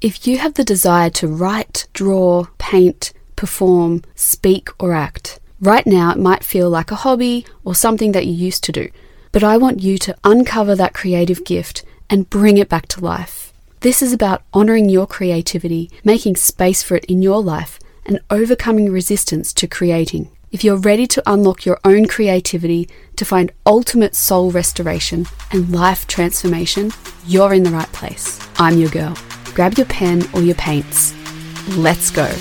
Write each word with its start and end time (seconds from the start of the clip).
If 0.00 0.28
you 0.28 0.38
have 0.38 0.54
the 0.54 0.62
desire 0.62 1.10
to 1.10 1.26
write, 1.26 1.88
draw, 1.92 2.46
paint, 2.58 3.12
perform, 3.34 4.04
speak, 4.14 4.68
or 4.78 4.92
act, 4.92 5.40
right 5.60 5.84
now 5.84 6.12
it 6.12 6.18
might 6.18 6.44
feel 6.44 6.70
like 6.70 6.92
a 6.92 7.02
hobby 7.02 7.44
or 7.64 7.74
something 7.74 8.12
that 8.12 8.24
you 8.24 8.32
used 8.32 8.62
to 8.64 8.72
do. 8.72 8.90
But 9.32 9.42
I 9.42 9.56
want 9.56 9.82
you 9.82 9.98
to 9.98 10.16
uncover 10.22 10.76
that 10.76 10.94
creative 10.94 11.44
gift 11.44 11.84
and 12.08 12.30
bring 12.30 12.58
it 12.58 12.68
back 12.68 12.86
to 12.88 13.04
life. 13.04 13.52
This 13.80 14.00
is 14.00 14.12
about 14.12 14.44
honoring 14.52 14.88
your 14.88 15.06
creativity, 15.06 15.90
making 16.04 16.36
space 16.36 16.80
for 16.80 16.94
it 16.94 17.04
in 17.06 17.20
your 17.20 17.42
life, 17.42 17.80
and 18.06 18.20
overcoming 18.30 18.92
resistance 18.92 19.52
to 19.54 19.66
creating. 19.66 20.30
If 20.52 20.62
you're 20.62 20.76
ready 20.76 21.08
to 21.08 21.22
unlock 21.26 21.66
your 21.66 21.80
own 21.84 22.06
creativity 22.06 22.88
to 23.16 23.24
find 23.24 23.50
ultimate 23.66 24.14
soul 24.14 24.52
restoration 24.52 25.26
and 25.50 25.72
life 25.72 26.06
transformation, 26.06 26.92
you're 27.26 27.52
in 27.52 27.64
the 27.64 27.70
right 27.70 27.92
place. 27.92 28.38
I'm 28.58 28.78
your 28.78 28.90
girl. 28.90 29.16
Grab 29.58 29.76
your 29.76 29.86
pen 29.86 30.22
or 30.32 30.40
your 30.40 30.54
paints. 30.54 31.12
Let's 31.70 32.12
go. 32.12 32.32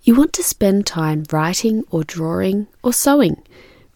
You 0.00 0.14
want 0.14 0.32
to 0.32 0.42
spend 0.42 0.86
time 0.86 1.24
writing 1.30 1.84
or 1.90 2.04
drawing 2.04 2.68
or 2.82 2.94
sewing, 2.94 3.42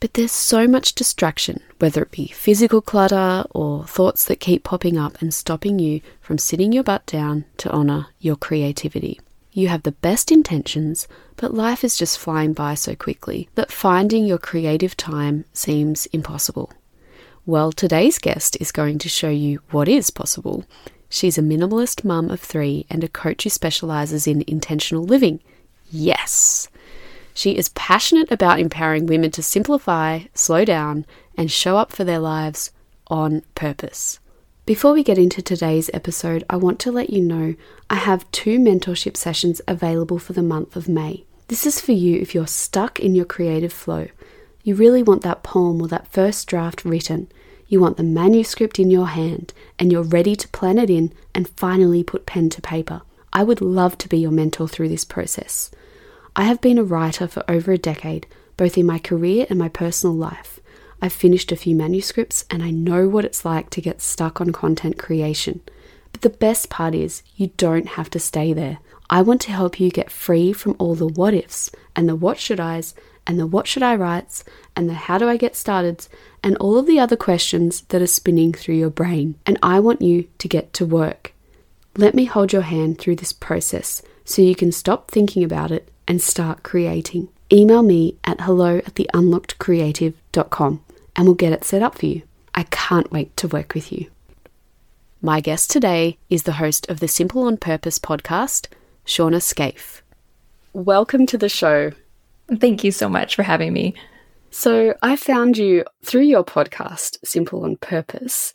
but 0.00 0.12
there's 0.12 0.30
so 0.30 0.68
much 0.68 0.94
distraction, 0.94 1.62
whether 1.78 2.02
it 2.02 2.10
be 2.10 2.26
physical 2.26 2.82
clutter 2.82 3.46
or 3.52 3.86
thoughts 3.86 4.26
that 4.26 4.38
keep 4.38 4.64
popping 4.64 4.98
up 4.98 5.22
and 5.22 5.32
stopping 5.32 5.78
you 5.78 6.02
from 6.20 6.36
sitting 6.36 6.72
your 6.72 6.84
butt 6.84 7.06
down 7.06 7.46
to 7.56 7.72
honour 7.72 8.08
your 8.20 8.36
creativity. 8.36 9.18
You 9.54 9.68
have 9.68 9.82
the 9.82 9.92
best 9.92 10.32
intentions, 10.32 11.06
but 11.36 11.52
life 11.52 11.84
is 11.84 11.98
just 11.98 12.18
flying 12.18 12.54
by 12.54 12.74
so 12.74 12.94
quickly 12.94 13.50
that 13.54 13.70
finding 13.70 14.24
your 14.24 14.38
creative 14.38 14.96
time 14.96 15.44
seems 15.52 16.06
impossible. 16.06 16.72
Well, 17.44 17.70
today's 17.70 18.18
guest 18.18 18.56
is 18.60 18.72
going 18.72 18.98
to 19.00 19.10
show 19.10 19.28
you 19.28 19.60
what 19.70 19.88
is 19.88 20.10
possible. 20.10 20.64
She's 21.10 21.36
a 21.36 21.42
minimalist 21.42 22.02
mum 22.02 22.30
of 22.30 22.40
three 22.40 22.86
and 22.88 23.04
a 23.04 23.08
coach 23.08 23.44
who 23.44 23.50
specialises 23.50 24.26
in 24.26 24.42
intentional 24.46 25.04
living. 25.04 25.40
Yes. 25.90 26.68
She 27.34 27.56
is 27.56 27.68
passionate 27.70 28.30
about 28.30 28.58
empowering 28.58 29.04
women 29.04 29.30
to 29.32 29.42
simplify, 29.42 30.20
slow 30.32 30.64
down, 30.64 31.04
and 31.36 31.50
show 31.50 31.76
up 31.76 31.92
for 31.92 32.04
their 32.04 32.18
lives 32.18 32.70
on 33.08 33.42
purpose. 33.54 34.18
Before 34.64 34.92
we 34.92 35.02
get 35.02 35.18
into 35.18 35.42
today's 35.42 35.90
episode, 35.92 36.44
I 36.48 36.54
want 36.54 36.78
to 36.80 36.92
let 36.92 37.10
you 37.10 37.20
know 37.20 37.56
I 37.90 37.96
have 37.96 38.30
two 38.30 38.60
mentorship 38.60 39.16
sessions 39.16 39.60
available 39.66 40.20
for 40.20 40.34
the 40.34 40.42
month 40.42 40.76
of 40.76 40.88
May. 40.88 41.24
This 41.48 41.66
is 41.66 41.80
for 41.80 41.90
you 41.90 42.20
if 42.20 42.32
you're 42.32 42.46
stuck 42.46 43.00
in 43.00 43.16
your 43.16 43.24
creative 43.24 43.72
flow. 43.72 44.06
You 44.62 44.76
really 44.76 45.02
want 45.02 45.22
that 45.22 45.42
poem 45.42 45.82
or 45.82 45.88
that 45.88 46.06
first 46.06 46.46
draft 46.46 46.84
written. 46.84 47.28
You 47.66 47.80
want 47.80 47.96
the 47.96 48.04
manuscript 48.04 48.78
in 48.78 48.88
your 48.88 49.08
hand 49.08 49.52
and 49.80 49.90
you're 49.90 50.04
ready 50.04 50.36
to 50.36 50.48
plan 50.50 50.78
it 50.78 50.90
in 50.90 51.12
and 51.34 51.48
finally 51.48 52.04
put 52.04 52.24
pen 52.24 52.48
to 52.50 52.62
paper. 52.62 53.02
I 53.32 53.42
would 53.42 53.60
love 53.60 53.98
to 53.98 54.08
be 54.08 54.18
your 54.18 54.30
mentor 54.30 54.68
through 54.68 54.90
this 54.90 55.04
process. 55.04 55.72
I 56.36 56.44
have 56.44 56.60
been 56.60 56.78
a 56.78 56.84
writer 56.84 57.26
for 57.26 57.42
over 57.50 57.72
a 57.72 57.78
decade, 57.78 58.28
both 58.56 58.78
in 58.78 58.86
my 58.86 59.00
career 59.00 59.44
and 59.50 59.58
my 59.58 59.68
personal 59.68 60.14
life. 60.14 60.60
I've 61.02 61.12
finished 61.12 61.50
a 61.50 61.56
few 61.56 61.74
manuscripts 61.74 62.44
and 62.48 62.62
I 62.62 62.70
know 62.70 63.08
what 63.08 63.24
it's 63.24 63.44
like 63.44 63.70
to 63.70 63.80
get 63.80 64.00
stuck 64.00 64.40
on 64.40 64.52
content 64.52 64.98
creation. 64.98 65.60
But 66.12 66.20
the 66.20 66.30
best 66.30 66.70
part 66.70 66.94
is, 66.94 67.24
you 67.34 67.48
don't 67.56 67.88
have 67.88 68.08
to 68.10 68.20
stay 68.20 68.52
there. 68.52 68.78
I 69.10 69.20
want 69.22 69.40
to 69.42 69.52
help 69.52 69.80
you 69.80 69.90
get 69.90 70.12
free 70.12 70.52
from 70.52 70.76
all 70.78 70.94
the 70.94 71.08
what 71.08 71.34
ifs 71.34 71.72
and 71.96 72.08
the 72.08 72.14
what 72.14 72.38
should 72.38 72.60
I's 72.60 72.94
and 73.26 73.36
the 73.36 73.48
what 73.48 73.66
should 73.66 73.82
I 73.82 73.96
writes 73.96 74.44
and 74.76 74.88
the 74.88 74.94
how 74.94 75.18
do 75.18 75.28
I 75.28 75.36
get 75.36 75.56
started 75.56 76.06
and 76.40 76.56
all 76.58 76.78
of 76.78 76.86
the 76.86 77.00
other 77.00 77.16
questions 77.16 77.80
that 77.88 78.00
are 78.00 78.06
spinning 78.06 78.52
through 78.52 78.76
your 78.76 78.90
brain. 78.90 79.34
And 79.44 79.58
I 79.60 79.80
want 79.80 80.02
you 80.02 80.28
to 80.38 80.46
get 80.46 80.72
to 80.74 80.86
work. 80.86 81.32
Let 81.96 82.14
me 82.14 82.26
hold 82.26 82.52
your 82.52 82.62
hand 82.62 82.98
through 82.98 83.16
this 83.16 83.32
process 83.32 84.02
so 84.24 84.40
you 84.40 84.54
can 84.54 84.70
stop 84.70 85.10
thinking 85.10 85.42
about 85.42 85.72
it 85.72 85.90
and 86.06 86.22
start 86.22 86.62
creating. 86.62 87.28
Email 87.52 87.82
me 87.82 88.18
at 88.22 88.42
hello 88.42 88.78
at 88.78 88.94
theunlockedcreative.com 88.94 90.84
and 91.16 91.26
we'll 91.26 91.34
get 91.34 91.52
it 91.52 91.64
set 91.64 91.82
up 91.82 91.98
for 91.98 92.06
you. 92.06 92.22
I 92.54 92.64
can't 92.64 93.12
wait 93.12 93.36
to 93.38 93.48
work 93.48 93.74
with 93.74 93.92
you. 93.92 94.10
My 95.20 95.40
guest 95.40 95.70
today 95.70 96.18
is 96.28 96.42
the 96.42 96.52
host 96.52 96.88
of 96.90 97.00
the 97.00 97.08
Simple 97.08 97.44
on 97.44 97.56
Purpose 97.56 97.98
podcast, 97.98 98.66
Shawna 99.06 99.40
Scafe. 99.40 100.00
Welcome 100.72 101.26
to 101.26 101.38
the 101.38 101.48
show. 101.48 101.92
Thank 102.58 102.82
you 102.82 102.90
so 102.90 103.08
much 103.08 103.36
for 103.36 103.42
having 103.42 103.72
me. 103.72 103.94
So, 104.50 104.94
I 105.02 105.16
found 105.16 105.56
you 105.56 105.84
through 106.04 106.22
your 106.22 106.44
podcast, 106.44 107.16
Simple 107.24 107.64
on 107.64 107.76
Purpose. 107.76 108.52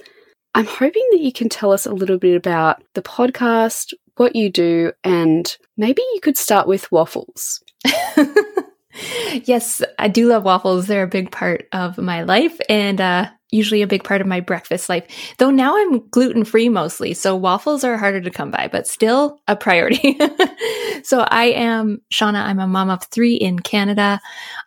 I'm 0.54 0.66
hoping 0.66 1.08
that 1.12 1.22
you 1.22 1.32
can 1.32 1.50
tell 1.50 1.72
us 1.72 1.86
a 1.86 1.94
little 1.94 2.18
bit 2.18 2.36
about 2.36 2.84
the 2.94 3.02
podcast, 3.02 3.94
what 4.16 4.36
you 4.36 4.50
do, 4.50 4.92
and 5.04 5.56
maybe 5.78 6.02
you 6.14 6.20
could 6.22 6.38
start 6.38 6.68
with 6.68 6.92
waffles. 6.92 7.64
yes, 9.46 9.82
I 10.00 10.08
do 10.08 10.28
love 10.28 10.44
waffles. 10.44 10.88
They're 10.88 11.04
a 11.04 11.08
big 11.08 11.32
part 11.32 11.68
of 11.72 11.98
my 11.98 12.24
life 12.24 12.60
and 12.70 13.00
uh, 13.00 13.30
usually 13.52 13.82
a 13.82 13.88
big 13.88 14.04
part 14.04 14.22
of 14.22 14.28
my 14.28 14.40
breakfast 14.40 14.90
life. 14.90 15.06
Though 15.38 15.52
now 15.52 15.78
I'm 15.78 16.08
gluten 16.10 16.44
free 16.44 16.70
mostly, 16.70 17.14
so 17.14 17.36
waffles 17.36 17.84
are 17.84 17.98
harder 17.98 18.22
to 18.22 18.30
come 18.30 18.52
by, 18.52 18.68
but 18.72 18.88
still 18.88 19.40
a 19.48 19.56
priority. 19.56 20.18
so 21.04 21.22
I 21.22 21.46
am 21.56 22.02
Shawna. 22.14 22.44
I'm 22.44 22.60
a 22.60 22.68
mom 22.68 22.90
of 22.90 23.04
three 23.06 23.36
in 23.36 23.60
Canada. 23.60 24.20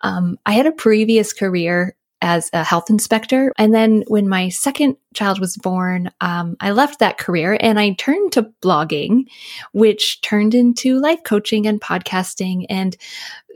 Um, 0.03 0.39
I 0.47 0.53
had 0.53 0.67
a 0.67 0.73
previous 0.73 1.33
career 1.33 1.95
as 2.23 2.51
a 2.53 2.63
health 2.63 2.91
inspector. 2.91 3.53
And 3.57 3.75
then 3.75 4.05
when 4.09 4.29
my 4.29 4.49
second 4.49 4.97
child 5.15 5.41
was 5.41 5.57
born, 5.57 6.11
um, 6.21 6.57
I 6.61 6.73
left 6.73 6.99
that 6.99 7.19
career 7.19 7.57
and 7.61 7.79
I 7.79 7.93
turned 7.95 8.33
to 8.33 8.51
blogging, 8.63 9.25
which 9.73 10.21
turned 10.21 10.55
into 10.55 11.01
life 11.01 11.23
coaching 11.25 11.67
and 11.67 11.81
podcasting. 11.81 12.67
And 12.69 12.97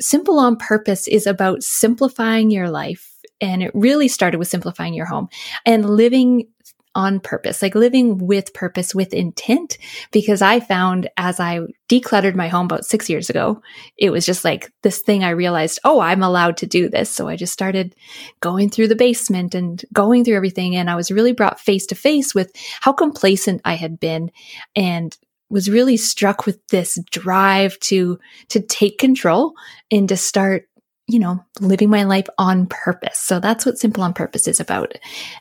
Simple 0.00 0.38
on 0.38 0.56
Purpose 0.56 1.06
is 1.08 1.26
about 1.26 1.62
simplifying 1.62 2.50
your 2.50 2.70
life. 2.70 3.10
And 3.40 3.62
it 3.62 3.72
really 3.74 4.08
started 4.08 4.38
with 4.38 4.48
simplifying 4.48 4.94
your 4.94 5.06
home 5.06 5.28
and 5.66 5.90
living 5.90 6.48
on 6.94 7.20
purpose, 7.20 7.62
like 7.62 7.74
living 7.74 8.18
with 8.18 8.54
purpose, 8.54 8.94
with 8.94 9.12
intent. 9.12 9.78
Because 10.10 10.42
I 10.42 10.60
found 10.60 11.08
as 11.16 11.40
I 11.40 11.60
decluttered 11.88 12.34
my 12.34 12.48
home 12.48 12.66
about 12.66 12.84
six 12.84 13.08
years 13.08 13.28
ago, 13.30 13.62
it 13.96 14.10
was 14.10 14.26
just 14.26 14.44
like 14.44 14.72
this 14.82 15.00
thing 15.00 15.24
I 15.24 15.30
realized, 15.30 15.80
oh, 15.84 16.00
I'm 16.00 16.22
allowed 16.22 16.56
to 16.58 16.66
do 16.66 16.88
this. 16.88 17.10
So 17.10 17.28
I 17.28 17.36
just 17.36 17.52
started 17.52 17.94
going 18.40 18.70
through 18.70 18.88
the 18.88 18.96
basement 18.96 19.54
and 19.54 19.84
going 19.92 20.24
through 20.24 20.36
everything. 20.36 20.76
And 20.76 20.90
I 20.90 20.96
was 20.96 21.10
really 21.10 21.32
brought 21.32 21.60
face 21.60 21.86
to 21.86 21.94
face 21.94 22.34
with 22.34 22.52
how 22.80 22.92
complacent 22.92 23.60
I 23.64 23.74
had 23.74 23.98
been 24.00 24.30
and 24.74 25.16
was 25.50 25.70
really 25.70 25.96
struck 25.96 26.46
with 26.46 26.66
this 26.68 26.98
drive 27.10 27.78
to 27.78 28.18
to 28.48 28.60
take 28.60 28.98
control 28.98 29.54
and 29.90 30.08
to 30.08 30.16
start 30.16 30.68
you 31.06 31.18
know, 31.18 31.44
living 31.60 31.90
my 31.90 32.04
life 32.04 32.28
on 32.38 32.66
purpose. 32.66 33.18
So 33.18 33.40
that's 33.40 33.66
what 33.66 33.78
Simple 33.78 34.02
on 34.02 34.14
Purpose 34.14 34.48
is 34.48 34.60
about. 34.60 34.94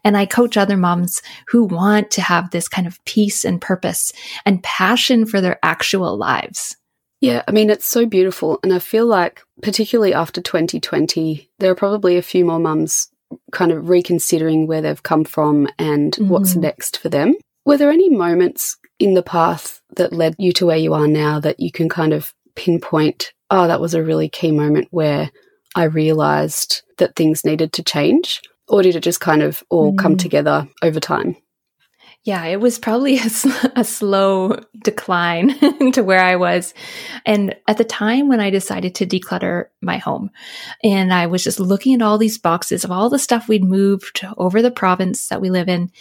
And 0.04 0.18
I 0.18 0.26
coach 0.26 0.58
other 0.58 0.78
moms 0.78 1.22
who 1.48 1.64
want 1.64 2.12
to 2.12 2.22
have 2.22 2.52
this 2.52 2.68
kind 2.68 2.86
of 2.86 3.04
peace 3.06 3.46
and 3.46 3.62
purpose 3.62 4.12
and 4.46 4.64
passion 4.64 5.26
for 5.26 5.40
their 5.40 5.60
actual 5.64 6.18
lives. 6.18 6.76
Yeah, 7.22 7.44
I 7.48 7.52
mean, 7.52 7.70
it's 7.70 7.88
so 7.88 8.06
beautiful. 8.06 8.60
And 8.64 8.74
I 8.74 8.80
feel 8.80 9.06
like, 9.06 9.42
particularly 9.62 10.14
after 10.14 10.42
2020, 10.42 11.50
there 11.60 11.72
are 11.72 11.76
probably 11.76 12.18
a 12.18 12.22
few 12.22 12.44
more 12.44 12.60
mums 12.60 13.08
kind 13.54 13.72
of 13.72 13.88
reconsidering 13.88 14.68
where 14.68 14.82
they've 14.82 15.02
come 15.02 15.24
from 15.24 15.70
and 15.80 16.14
mm-hmm. 16.14 16.28
what's 16.28 16.56
next 16.58 16.98
for 16.98 17.08
them. 17.08 17.36
Were 17.66 17.78
there 17.78 17.92
any 17.92 18.10
moments 18.10 18.78
in 19.00 19.14
the 19.14 19.24
path 19.24 19.82
that 19.96 20.12
led 20.12 20.36
you 20.38 20.52
to 20.54 20.66
where 20.66 20.78
you 20.78 20.94
are 20.94 21.08
now 21.08 21.40
that 21.40 21.62
you 21.62 21.72
can 21.72 21.88
kind 21.88 22.12
of 22.12 22.34
pinpoint, 22.56 23.34
oh, 23.50 23.68
that 23.68 23.82
was 23.82 23.94
a 23.94 24.04
really 24.04 24.28
key 24.28 24.52
moment 24.52 24.88
where 24.92 25.32
I 25.76 25.86
realized 25.86 26.84
that 26.98 27.16
things 27.16 27.46
needed 27.46 27.74
to 27.74 27.84
change? 27.84 28.42
Or 28.68 28.82
did 28.82 28.96
it 28.96 29.02
just 29.02 29.20
kind 29.20 29.42
of 29.42 29.64
all 29.70 29.94
mm. 29.94 29.98
come 29.98 30.18
together 30.18 30.68
over 30.82 31.00
time? 31.00 31.36
Yeah, 32.26 32.46
it 32.46 32.62
was 32.62 32.80
probably 32.80 33.18
a, 33.18 33.26
a 33.76 33.84
slow 33.84 34.58
decline 34.82 35.60
to 35.92 36.02
where 36.02 36.24
I 36.24 36.38
was. 36.38 36.74
And 37.26 37.56
at 37.68 37.78
the 37.78 37.84
time 37.84 38.30
when 38.30 38.40
I 38.40 38.50
decided 38.50 38.96
to 38.96 39.06
declutter 39.06 39.66
my 39.82 39.98
home, 39.98 40.32
and 40.82 41.14
I 41.14 41.28
was 41.28 41.44
just 41.44 41.60
looking 41.60 41.96
at 41.96 42.02
all 42.02 42.18
these 42.18 42.38
boxes 42.38 42.86
of 42.86 42.92
all 42.92 43.10
the 43.10 43.20
stuff 43.20 43.50
we'd 43.50 43.64
moved 43.64 44.26
over 44.38 44.62
the 44.62 44.72
province 44.72 45.28
that 45.28 45.42
we 45.42 45.50
live 45.50 45.68
in, 45.68 45.92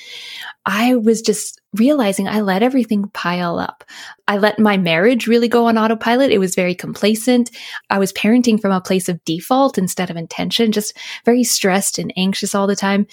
I 0.64 0.94
was 0.94 1.22
just 1.22 1.60
realizing 1.74 2.28
I 2.28 2.40
let 2.40 2.62
everything 2.62 3.08
pile 3.08 3.58
up. 3.58 3.82
I 4.28 4.38
let 4.38 4.58
my 4.58 4.76
marriage 4.76 5.26
really 5.26 5.48
go 5.48 5.66
on 5.66 5.76
autopilot. 5.76 6.30
It 6.30 6.38
was 6.38 6.54
very 6.54 6.74
complacent. 6.74 7.50
I 7.90 7.98
was 7.98 8.12
parenting 8.12 8.60
from 8.60 8.72
a 8.72 8.80
place 8.80 9.08
of 9.08 9.24
default 9.24 9.78
instead 9.78 10.10
of 10.10 10.16
intention, 10.16 10.70
just 10.70 10.96
very 11.24 11.42
stressed 11.42 11.98
and 11.98 12.12
anxious 12.16 12.54
all 12.54 12.66
the 12.66 12.76
time. 12.76 13.06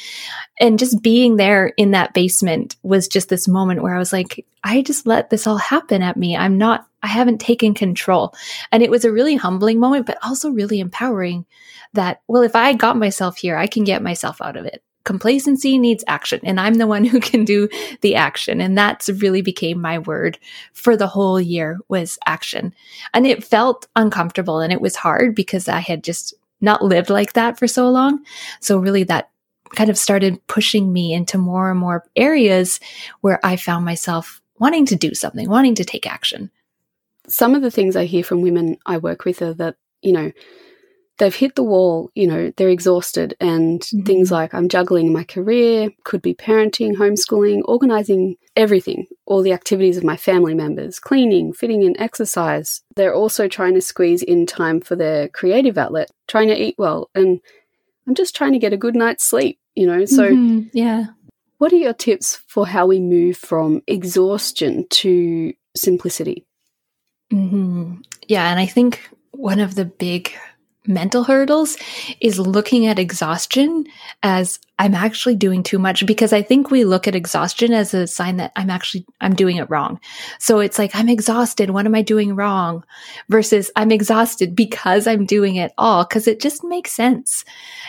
And 0.59 0.77
just 0.77 1.01
being 1.01 1.37
there 1.37 1.67
in 1.77 1.91
that 1.91 2.13
basement 2.13 2.75
was 2.83 3.07
just 3.07 3.29
this 3.29 3.47
moment 3.47 3.81
where 3.81 3.95
I 3.95 3.99
was 3.99 4.13
like, 4.13 4.45
I 4.63 4.81
just 4.81 5.07
let 5.07 5.29
this 5.29 5.47
all 5.47 5.57
happen 5.57 6.03
at 6.03 6.17
me. 6.17 6.35
I'm 6.37 6.57
not 6.57 6.85
I 7.01 7.07
haven't 7.07 7.39
taken 7.39 7.73
control. 7.73 8.35
And 8.71 8.83
it 8.83 8.91
was 8.91 9.05
a 9.05 9.11
really 9.11 9.35
humbling 9.37 9.79
moment, 9.79 10.05
but 10.05 10.17
also 10.21 10.51
really 10.51 10.81
empowering 10.81 11.45
that, 11.93 12.21
well, 12.27 12.43
if 12.43 12.57
I 12.57 12.73
got 12.73 12.97
myself 12.97 13.37
here, 13.37 13.55
I 13.55 13.67
can 13.67 13.85
get 13.85 14.03
myself 14.03 14.41
out 14.41 14.57
of 14.57 14.65
it. 14.65 14.83
Complacency 15.09 15.79
needs 15.79 16.03
action, 16.05 16.39
and 16.43 16.59
I'm 16.59 16.75
the 16.75 16.85
one 16.85 17.03
who 17.03 17.19
can 17.19 17.43
do 17.43 17.67
the 18.01 18.13
action. 18.13 18.61
And 18.61 18.77
that's 18.77 19.09
really 19.09 19.41
became 19.41 19.81
my 19.81 19.97
word 19.97 20.37
for 20.73 20.95
the 20.95 21.07
whole 21.07 21.41
year 21.41 21.79
was 21.87 22.19
action. 22.27 22.75
And 23.11 23.25
it 23.25 23.43
felt 23.43 23.87
uncomfortable 23.95 24.59
and 24.59 24.71
it 24.71 24.81
was 24.81 24.95
hard 24.95 25.33
because 25.33 25.67
I 25.67 25.79
had 25.79 26.03
just 26.03 26.35
not 26.61 26.83
lived 26.83 27.09
like 27.09 27.33
that 27.33 27.57
for 27.57 27.65
so 27.67 27.89
long. 27.89 28.23
So 28.59 28.77
really 28.77 29.03
that 29.05 29.31
kind 29.73 29.89
of 29.89 29.97
started 29.97 30.45
pushing 30.45 30.93
me 30.93 31.11
into 31.11 31.39
more 31.39 31.71
and 31.71 31.79
more 31.79 32.05
areas 32.15 32.79
where 33.21 33.39
I 33.43 33.55
found 33.55 33.85
myself 33.85 34.43
wanting 34.59 34.85
to 34.85 34.95
do 34.95 35.15
something, 35.15 35.49
wanting 35.49 35.73
to 35.73 35.83
take 35.83 36.05
action. 36.05 36.51
Some 37.27 37.55
of 37.55 37.63
the 37.63 37.71
things 37.71 37.95
I 37.95 38.05
hear 38.05 38.23
from 38.23 38.43
women 38.43 38.77
I 38.85 38.99
work 38.99 39.25
with 39.25 39.41
are 39.41 39.55
that, 39.55 39.75
you 40.03 40.11
know, 40.11 40.31
they've 41.19 41.35
hit 41.35 41.55
the 41.55 41.63
wall, 41.63 42.09
you 42.15 42.25
know, 42.25 42.51
they're 42.57 42.69
exhausted, 42.69 43.35
and 43.39 43.81
mm-hmm. 43.81 44.03
things 44.03 44.31
like 44.31 44.53
I'm 44.53 44.67
juggling 44.67 45.13
my 45.13 45.23
career, 45.23 45.89
could 46.03 46.21
be 46.21 46.33
parenting, 46.33 46.95
homeschooling, 46.95 47.61
organizing 47.65 48.35
everything, 48.55 49.05
all 49.25 49.43
the 49.43 49.53
activities 49.53 49.97
of 49.97 50.03
my 50.03 50.17
family 50.17 50.55
members, 50.55 50.99
cleaning, 50.99 51.53
fitting 51.53 51.83
in 51.83 51.99
exercise. 51.99 52.81
They're 52.95 53.13
also 53.13 53.47
trying 53.47 53.75
to 53.75 53.81
squeeze 53.81 54.23
in 54.23 54.45
time 54.45 54.81
for 54.81 54.95
their 54.95 55.27
creative 55.27 55.77
outlet, 55.77 56.09
trying 56.27 56.47
to 56.47 56.59
eat 56.59 56.75
well, 56.77 57.09
and 57.13 57.39
I'm 58.07 58.15
just 58.15 58.35
trying 58.35 58.53
to 58.53 58.59
get 58.59 58.73
a 58.73 58.77
good 58.77 58.95
night's 58.95 59.23
sleep, 59.23 59.59
you 59.75 59.85
know. 59.85 60.05
So, 60.05 60.31
mm-hmm. 60.31 60.69
yeah. 60.73 61.07
What 61.59 61.73
are 61.73 61.77
your 61.77 61.93
tips 61.93 62.37
for 62.47 62.65
how 62.65 62.87
we 62.87 63.01
move 63.01 63.35
from 63.35 63.81
exhaustion 63.85 64.87
to 64.91 65.53
simplicity? 65.75 66.45
Mm-hmm. 67.33 67.95
Yeah, 68.29 68.49
and 68.49 68.59
I 68.59 68.65
think 68.65 69.09
one 69.31 69.59
of 69.59 69.75
the 69.75 69.83
big 69.83 70.31
mental 70.89 71.23
hurdles 71.23 71.77
is 72.19 72.39
looking 72.39 72.87
at 72.87 72.99
exhaustion 72.99 73.85
as 74.23 74.59
I'm 74.79 74.95
actually 74.95 75.35
doing 75.35 75.61
too 75.61 75.77
much 75.77 76.05
because 76.05 76.33
I 76.33 76.41
think 76.41 76.71
we 76.71 76.83
look 76.83 77.07
at 77.07 77.15
exhaustion 77.15 77.73
as 77.73 77.93
a 77.93 78.07
sign 78.07 78.37
that 78.37 78.51
I'm 78.55 78.69
actually 78.69 79.05
I'm 79.21 79.35
doing 79.35 79.57
it 79.57 79.69
wrong. 79.69 79.99
So 80.39 80.59
it's 80.59 80.79
like 80.79 80.95
I'm 80.95 81.07
exhausted, 81.07 81.69
what 81.69 81.85
am 81.85 81.95
I 81.95 82.01
doing 82.01 82.35
wrong? 82.35 82.83
versus 83.29 83.69
I'm 83.75 83.91
exhausted 83.91 84.55
because 84.55 85.05
I'm 85.05 85.25
doing 85.25 85.55
it 85.55 85.73
all 85.77 86.05
cuz 86.05 86.27
it 86.27 86.39
just 86.39 86.63
makes 86.63 86.91
sense. 86.91 87.45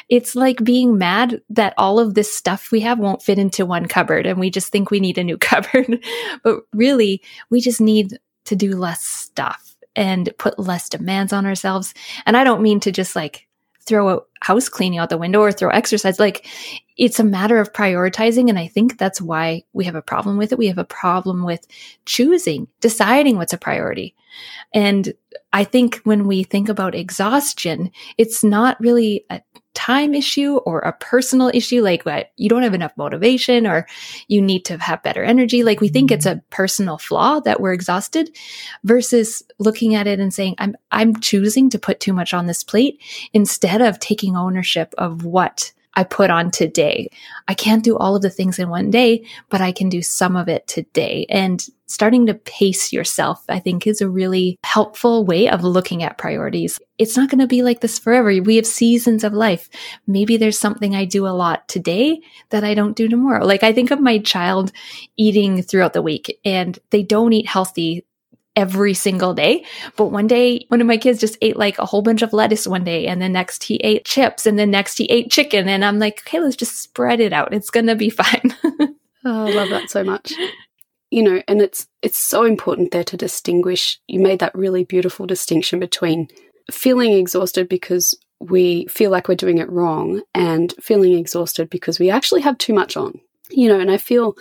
It's 0.08 0.36
like 0.36 0.62
being 0.62 0.98
mad 0.98 1.40
that 1.48 1.74
all 1.78 1.98
of 1.98 2.14
this 2.14 2.32
stuff 2.32 2.70
we 2.70 2.80
have 2.80 2.98
won't 2.98 3.22
fit 3.22 3.38
into 3.38 3.64
one 3.64 3.86
cupboard 3.86 4.26
and 4.26 4.38
we 4.38 4.50
just 4.50 4.70
think 4.70 4.90
we 4.90 5.00
need 5.00 5.16
a 5.16 5.24
new 5.24 5.38
cupboard. 5.50 6.04
but 6.44 6.60
really, 6.74 7.22
we 7.48 7.60
just 7.60 7.80
need 7.80 8.18
to 8.44 8.56
do 8.56 8.76
less 8.76 9.00
stuff 9.00 9.69
and 9.96 10.32
put 10.38 10.58
less 10.58 10.88
demands 10.88 11.32
on 11.32 11.46
ourselves. 11.46 11.94
And 12.26 12.36
I 12.36 12.44
don't 12.44 12.62
mean 12.62 12.80
to 12.80 12.92
just 12.92 13.16
like 13.16 13.46
throw 13.82 14.08
a 14.08 14.20
house 14.40 14.68
cleaning 14.68 14.98
out 14.98 15.10
the 15.10 15.18
window 15.18 15.40
or 15.40 15.52
throw 15.52 15.70
exercise. 15.70 16.20
Like 16.20 16.46
it's 16.96 17.18
a 17.18 17.24
matter 17.24 17.58
of 17.58 17.72
prioritizing. 17.72 18.48
And 18.48 18.58
I 18.58 18.66
think 18.66 18.98
that's 18.98 19.20
why 19.20 19.64
we 19.72 19.84
have 19.84 19.94
a 19.94 20.02
problem 20.02 20.36
with 20.36 20.52
it. 20.52 20.58
We 20.58 20.68
have 20.68 20.78
a 20.78 20.84
problem 20.84 21.44
with 21.44 21.66
choosing, 22.04 22.68
deciding 22.80 23.36
what's 23.36 23.52
a 23.52 23.58
priority. 23.58 24.14
And 24.72 25.12
I 25.52 25.64
think 25.64 25.96
when 26.04 26.26
we 26.26 26.44
think 26.44 26.68
about 26.68 26.94
exhaustion, 26.94 27.90
it's 28.16 28.44
not 28.44 28.78
really 28.80 29.24
a 29.30 29.40
time 29.74 30.14
issue 30.14 30.56
or 30.58 30.80
a 30.80 30.92
personal 30.92 31.50
issue, 31.54 31.82
like 31.82 32.04
what 32.04 32.32
you 32.36 32.48
don't 32.48 32.62
have 32.62 32.74
enough 32.74 32.96
motivation 32.96 33.66
or 33.66 33.86
you 34.28 34.42
need 34.42 34.64
to 34.64 34.76
have 34.78 35.02
better 35.02 35.22
energy. 35.22 35.62
Like 35.62 35.80
we 35.80 35.88
think 35.88 36.10
it's 36.10 36.26
a 36.26 36.42
personal 36.50 36.98
flaw 36.98 37.40
that 37.40 37.60
we're 37.60 37.72
exhausted 37.72 38.36
versus 38.84 39.42
looking 39.58 39.94
at 39.94 40.06
it 40.06 40.20
and 40.20 40.34
saying, 40.34 40.56
I'm, 40.58 40.76
I'm 40.90 41.20
choosing 41.20 41.70
to 41.70 41.78
put 41.78 42.00
too 42.00 42.12
much 42.12 42.34
on 42.34 42.46
this 42.46 42.64
plate 42.64 43.00
instead 43.32 43.80
of 43.80 44.00
taking 44.00 44.36
ownership 44.36 44.94
of 44.98 45.24
what 45.24 45.72
I 45.94 46.04
put 46.04 46.30
on 46.30 46.50
today. 46.50 47.10
I 47.48 47.54
can't 47.54 47.84
do 47.84 47.96
all 47.96 48.16
of 48.16 48.22
the 48.22 48.30
things 48.30 48.58
in 48.58 48.68
one 48.68 48.90
day, 48.90 49.24
but 49.48 49.60
I 49.60 49.72
can 49.72 49.88
do 49.88 50.02
some 50.02 50.36
of 50.36 50.48
it 50.48 50.66
today. 50.66 51.26
And 51.28 51.64
starting 51.90 52.26
to 52.26 52.34
pace 52.34 52.92
yourself, 52.92 53.44
I 53.48 53.58
think 53.58 53.86
is 53.86 54.00
a 54.00 54.08
really 54.08 54.58
helpful 54.64 55.24
way 55.24 55.48
of 55.48 55.64
looking 55.64 56.02
at 56.02 56.18
priorities. 56.18 56.80
It's 56.98 57.16
not 57.16 57.30
going 57.30 57.40
to 57.40 57.46
be 57.46 57.62
like 57.62 57.80
this 57.80 57.98
forever. 57.98 58.28
We 58.42 58.56
have 58.56 58.66
seasons 58.66 59.24
of 59.24 59.32
life. 59.32 59.68
Maybe 60.06 60.36
there's 60.36 60.58
something 60.58 60.94
I 60.94 61.04
do 61.04 61.26
a 61.26 61.28
lot 61.28 61.66
today 61.68 62.20
that 62.50 62.64
I 62.64 62.74
don't 62.74 62.96
do 62.96 63.08
tomorrow. 63.08 63.44
Like 63.44 63.62
I 63.62 63.72
think 63.72 63.90
of 63.90 64.00
my 64.00 64.18
child 64.18 64.72
eating 65.16 65.62
throughout 65.62 65.92
the 65.92 66.02
week 66.02 66.38
and 66.44 66.78
they 66.90 67.02
don't 67.02 67.32
eat 67.32 67.48
healthy 67.48 68.04
every 68.56 68.94
single 68.94 69.34
day. 69.34 69.64
But 69.96 70.06
one 70.06 70.26
day, 70.26 70.66
one 70.68 70.80
of 70.80 70.86
my 70.86 70.96
kids 70.96 71.20
just 71.20 71.38
ate 71.40 71.56
like 71.56 71.78
a 71.78 71.86
whole 71.86 72.02
bunch 72.02 72.22
of 72.22 72.32
lettuce 72.32 72.66
one 72.66 72.84
day, 72.84 73.06
and 73.06 73.20
the 73.22 73.28
next 73.28 73.64
he 73.64 73.76
ate 73.76 74.04
chips, 74.04 74.46
and 74.46 74.58
the 74.58 74.66
next 74.66 74.98
he 74.98 75.04
ate 75.06 75.30
chicken. 75.30 75.68
And 75.68 75.84
I'm 75.84 75.98
like, 75.98 76.22
okay, 76.26 76.40
let's 76.40 76.56
just 76.56 76.78
spread 76.78 77.20
it 77.20 77.32
out. 77.32 77.54
It's 77.54 77.70
going 77.70 77.86
to 77.86 77.96
be 77.96 78.10
fine. 78.10 78.54
oh, 79.24 79.46
I 79.46 79.50
love 79.50 79.70
that 79.70 79.90
so 79.90 80.04
much. 80.04 80.32
You 81.10 81.22
know, 81.22 81.42
and 81.48 81.60
it's 81.60 81.86
it's 82.02 82.18
so 82.18 82.44
important 82.44 82.92
there 82.92 83.04
to 83.04 83.16
distinguish. 83.16 84.00
You 84.06 84.20
made 84.20 84.38
that 84.40 84.54
really 84.54 84.84
beautiful 84.84 85.26
distinction 85.26 85.80
between 85.80 86.28
feeling 86.70 87.12
exhausted 87.12 87.68
because 87.68 88.14
we 88.38 88.86
feel 88.86 89.10
like 89.10 89.28
we're 89.28 89.34
doing 89.34 89.58
it 89.58 89.70
wrong 89.70 90.22
and 90.34 90.72
feeling 90.80 91.18
exhausted 91.18 91.68
because 91.68 91.98
we 91.98 92.10
actually 92.10 92.40
have 92.42 92.58
too 92.58 92.72
much 92.72 92.96
on. 92.96 93.20
You 93.50 93.68
know, 93.68 93.80
and 93.80 93.90
I 93.90 93.96
feel 93.96 94.36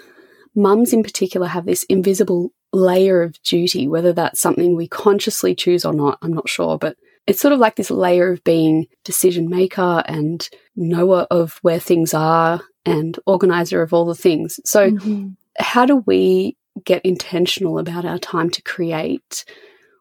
mums 0.56 0.94
in 0.94 1.04
particular 1.04 1.48
have 1.48 1.66
this 1.66 1.84
invisible 1.84 2.52
layer 2.72 3.22
of 3.22 3.42
duty, 3.44 3.88
whether 3.88 4.14
that's 4.14 4.40
something 4.40 4.76
we 4.76 4.88
consciously 4.88 5.56
choose 5.56 5.86
or 5.86 5.94
not, 5.94 6.20
I'm 6.22 6.34
not 6.34 6.50
sure, 6.50 6.78
but 6.78 6.98
it's 7.28 7.42
sort 7.42 7.54
of 7.54 7.60
like 7.60 7.76
this 7.76 7.92
layer 7.92 8.32
of 8.32 8.44
being 8.44 8.88
decision 9.04 9.50
maker 9.50 10.04
and 10.06 10.48
knower 10.76 11.28
of 11.30 11.60
where 11.62 11.80
things 11.80 12.14
are 12.14 12.62
and 12.86 13.20
organizer 13.26 13.82
of 13.82 13.94
all 13.94 14.06
the 14.06 14.16
things. 14.16 14.60
So, 14.66 14.92
mm-hmm. 14.92 15.30
How 15.60 15.86
do 15.86 16.04
we 16.06 16.58
get 16.84 17.06
intentional 17.06 17.80
about 17.80 18.06
our 18.06 18.18
time 18.20 18.50
to 18.50 18.62
create 18.62 19.46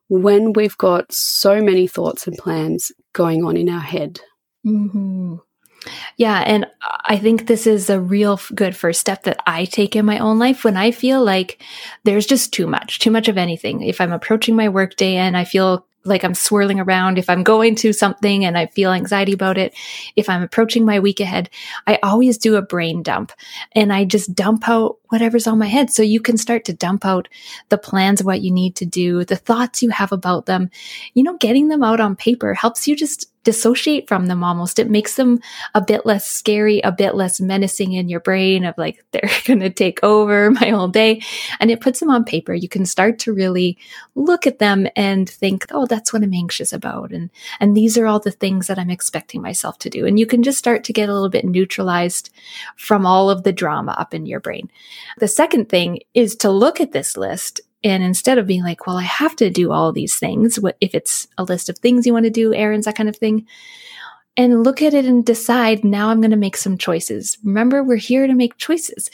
when 0.09 0.53
we've 0.53 0.79
got 0.79 1.13
so 1.13 1.61
many 1.63 1.87
thoughts 1.87 2.27
and 2.27 2.39
plans 2.39 2.93
going 3.13 3.45
on 3.45 3.57
in 3.57 3.69
our 3.69 3.81
head? 3.81 4.21
Mm-hmm. 4.67 5.37
Yeah. 6.17 6.41
And 6.41 6.67
I 7.05 7.19
think 7.19 7.47
this 7.47 7.67
is 7.67 7.89
a 7.89 8.01
real 8.01 8.41
good 8.55 8.77
first 8.77 9.01
step 9.01 9.23
that 9.25 9.41
I 9.47 9.65
take 9.65 9.95
in 9.95 10.05
my 10.05 10.19
own 10.19 10.39
life 10.39 10.65
when 10.65 10.77
I 10.77 10.91
feel 10.91 11.25
like 11.25 11.63
there's 12.05 12.27
just 12.27 12.53
too 12.53 12.67
much, 12.67 12.99
too 12.99 13.11
much 13.11 13.29
of 13.29 13.39
anything. 13.39 13.83
If 13.83 14.01
I'm 14.01 14.13
approaching 14.13 14.57
my 14.57 14.69
workday 14.69 15.17
and 15.17 15.37
I 15.37 15.45
feel 15.45 15.87
like 16.09 16.25
I'm 16.25 16.35
swirling 16.35 16.81
around, 16.81 17.19
if 17.19 17.31
I'm 17.31 17.43
going 17.43 17.75
to 17.77 17.93
something 17.93 18.45
and 18.45 18.57
I 18.57 18.67
feel 18.67 18.93
anxiety 18.93 19.33
about 19.33 19.59
it, 19.59 19.75
if 20.17 20.29
I'm 20.29 20.43
approaching 20.43 20.85
my 20.85 20.99
week 20.99 21.21
ahead, 21.21 21.51
I 21.87 21.99
always 22.03 22.39
do 22.39 22.57
a 22.57 22.63
brain 22.63 23.03
dump 23.03 23.33
and 23.73 23.93
I 23.93 24.05
just 24.05 24.35
dump 24.35 24.69
out 24.69 24.99
whatever's 25.09 25.47
on 25.47 25.59
my 25.59 25.67
head. 25.67 25.91
So 25.91 26.03
you 26.03 26.21
can 26.21 26.37
start 26.37 26.65
to 26.67 26.73
dump 26.73 27.05
out 27.05 27.29
the 27.69 27.79
plans 27.79 28.21
of 28.21 28.27
what 28.27 28.41
you 28.41 28.51
need 28.51 28.77
to 28.77 28.87
do, 28.87 29.25
the 29.25 29.37
thoughts 29.37 29.83
you 29.83 29.91
have 29.91 30.13
about 30.13 30.47
them. 30.47 30.71
You 31.15 31.23
know, 31.23 31.37
getting 31.37 31.69
them 31.69 31.83
out 31.83 32.01
on 32.01 32.17
paper 32.17 32.55
helps 32.55 32.89
you 32.89 32.97
just 32.97 33.31
dissociate 33.49 34.07
from 34.07 34.27
them 34.27 34.45
almost. 34.45 34.79
It 34.79 34.91
makes 34.91 35.15
them 35.15 35.41
a 35.75 35.81
bit 35.81 36.05
less 36.05 36.29
scary, 36.29 36.81
a 36.81 36.93
bit 36.93 37.15
less 37.15 37.41
menacing 37.41 37.95
in 37.95 38.11
your 38.11 38.21
brain 38.21 38.67
of 38.67 38.77
like, 38.77 39.03
they're 39.13 39.31
going 39.47 39.61
to 39.61 39.71
take 39.71 40.05
over 40.05 40.51
my 40.51 40.69
whole 40.69 40.89
day. 40.89 41.23
And 41.59 41.71
it 41.71 41.81
puts 41.81 41.99
them 41.99 42.11
on 42.11 42.25
paper. 42.25 42.53
You 42.53 42.69
can 42.69 42.85
start 42.85 43.19
to 43.21 43.33
really 43.33 43.79
look 44.15 44.47
at 44.47 44.59
them 44.59 44.87
and 44.95 45.31
think, 45.31 45.65
oh, 45.71 45.87
that's 45.87 46.13
what 46.13 46.23
I'm 46.23 46.35
anxious 46.35 46.75
about. 46.75 47.11
And, 47.11 47.31
and 47.59 47.75
these 47.75 47.97
are 47.97 48.07
all 48.07 48.21
the 48.21 48.31
things 48.31 48.67
that 48.67 48.79
I'm 48.79 48.91
expecting 48.91 49.41
myself 49.41 49.79
to 49.79 49.89
do. 49.89 50.05
And 50.05 50.19
you 50.19 50.27
can 50.27 50.43
just 50.43 50.59
start 50.59 50.85
to 50.85 50.93
get 50.93 51.09
a 51.09 51.15
little 51.15 51.31
bit 51.31 51.47
neutralized 51.47 52.29
from 52.77 53.07
all 53.07 53.31
of 53.31 53.45
the 53.45 53.53
drama 53.53 53.93
up 53.99 54.13
in 54.13 54.27
your 54.27 54.41
brain. 54.41 54.71
The 55.21 55.29
second 55.29 55.71
thing 55.71 56.01
is 56.13 56.37
to 56.37 56.51
look 56.51 56.83
at 56.83 56.93
this 56.93 57.17
list 57.17 57.63
and 57.85 58.03
instead 58.03 58.39
of 58.39 58.47
being 58.47 58.63
like, 58.63 58.87
well, 58.87 58.97
I 58.97 59.03
have 59.03 59.37
to 59.37 59.51
do 59.51 59.73
all 59.73 59.93
these 59.93 60.17
things, 60.17 60.59
what 60.59 60.77
if 60.81 60.95
it's 60.95 61.29
a 61.39 61.45
list 61.45 61.69
of 61.69 61.79
things 61.79 62.07
you 62.07 62.13
want 62.13 62.25
to 62.25 62.31
do, 62.31 62.53
errands, 62.53 62.87
that 62.87 62.97
kind 62.97 63.09
of 63.09 63.17
thing, 63.17 63.47
and 64.37 64.65
look 64.65 64.83
at 64.83 64.95
it 64.95 65.05
and 65.05 65.25
decide, 65.25 65.85
now 65.85 66.09
I'm 66.09 66.21
going 66.21 66.31
to 66.31 66.37
make 66.37 66.57
some 66.57 66.79
choices. 66.79 67.39
Remember, 67.45 67.83
we're 67.83 67.97
here 67.97 68.27
to 68.27 68.35
make 68.35 68.57
choices. 68.57 69.11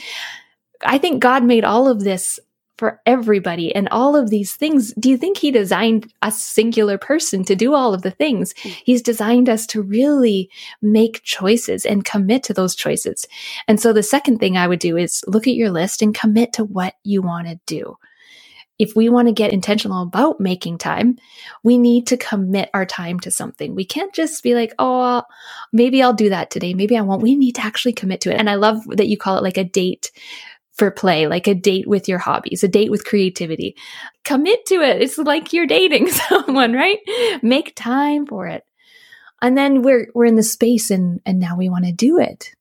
I 0.85 0.99
think 0.99 1.23
God 1.23 1.45
made 1.45 1.65
all 1.65 1.89
of 1.89 2.05
this 2.05 2.39
for 2.77 3.01
everybody 3.07 3.75
and 3.75 3.89
all 3.91 4.17
of 4.17 4.31
these 4.31 4.55
things. 4.55 4.93
Do 4.95 5.09
you 5.09 5.17
think 5.17 5.39
he 5.39 5.51
designed 5.51 6.13
a 6.23 6.33
singular 6.33 6.99
person 6.99 7.45
to 7.45 7.55
do 7.55 7.73
all 7.73 7.95
of 7.95 8.03
the 8.03 8.11
things? 8.11 8.53
Mm. 8.55 8.71
He's 8.85 9.03
designed 9.03 9.49
us 9.49 9.65
to 9.69 9.81
really 9.81 10.51
make 10.83 11.23
choices 11.23 11.87
and 11.87 12.05
commit 12.05 12.43
to 12.45 12.55
those 12.55 12.75
choices. 12.75 13.27
And 13.69 13.81
so 13.81 13.93
the 13.93 14.03
second 14.03 14.39
thing 14.39 14.57
I 14.57 14.67
would 14.67 14.81
do 14.81 14.97
is 14.97 15.23
look 15.27 15.47
at 15.47 15.55
your 15.55 15.71
list 15.71 16.03
and 16.03 16.15
commit 16.15 16.53
to 16.55 16.65
what 16.65 16.95
you 17.05 17.23
want 17.23 17.47
to 17.47 17.61
do 17.67 17.97
if 18.79 18.97
we 18.97 19.09
want 19.09 19.29
to 19.29 19.33
get 19.33 19.53
intentional 19.53 20.03
about 20.03 20.41
making 20.41 20.79
time, 20.79 21.17
we 21.63 21.79
need 21.79 22.09
to 22.09 22.17
commit 22.17 22.71
our 22.75 22.85
time 22.85 23.21
to 23.21 23.31
something. 23.31 23.75
We 23.75 23.85
can't 23.85 24.13
just 24.13 24.43
be 24.43 24.55
like, 24.55 24.75
oh, 24.79 25.23
maybe 25.73 26.03
I'll 26.03 26.13
do 26.13 26.31
that 26.31 26.51
today. 26.51 26.75
Maybe 26.75 26.97
I 26.97 27.03
won't. 27.03 27.23
We 27.23 27.37
need 27.37 27.55
to 27.57 27.65
actually 27.65 27.93
commit 27.93 28.21
to 28.23 28.33
it. 28.33 28.39
And 28.39 28.51
I 28.51 28.57
love 28.57 28.85
that 28.89 29.09
you 29.09 29.17
call 29.17 29.39
it 29.39 29.45
like 29.45 29.59
a 29.59 29.65
date 29.65 30.11
for 30.73 30.91
play, 30.91 31.29
like 31.29 31.47
a 31.47 31.55
date 31.55 31.87
with 31.87 32.09
your 32.09 32.19
hobbies, 32.19 32.65
a 32.65 32.69
date 32.69 32.91
with 32.91 33.05
creativity. 33.05 33.77
Commit 34.25 34.67
to 34.67 34.77
it. 34.77 35.01
It's 35.01 35.19
like 35.19 35.53
you're 35.53 35.67
dating 35.67 36.09
someone, 36.11 36.73
right? 36.73 36.99
Make 37.43 37.77
time 37.77 38.27
for 38.27 38.49
it. 38.49 38.65
And 39.41 39.57
then 39.57 39.83
we're 39.83 40.09
we're 40.15 40.25
in 40.25 40.37
the 40.37 40.43
space 40.43 40.91
and 40.91 41.21
and 41.27 41.39
now 41.39 41.57
we 41.57 41.69
want 41.69 41.85
to 41.85 41.93
do 41.93 42.19
it. 42.19 42.55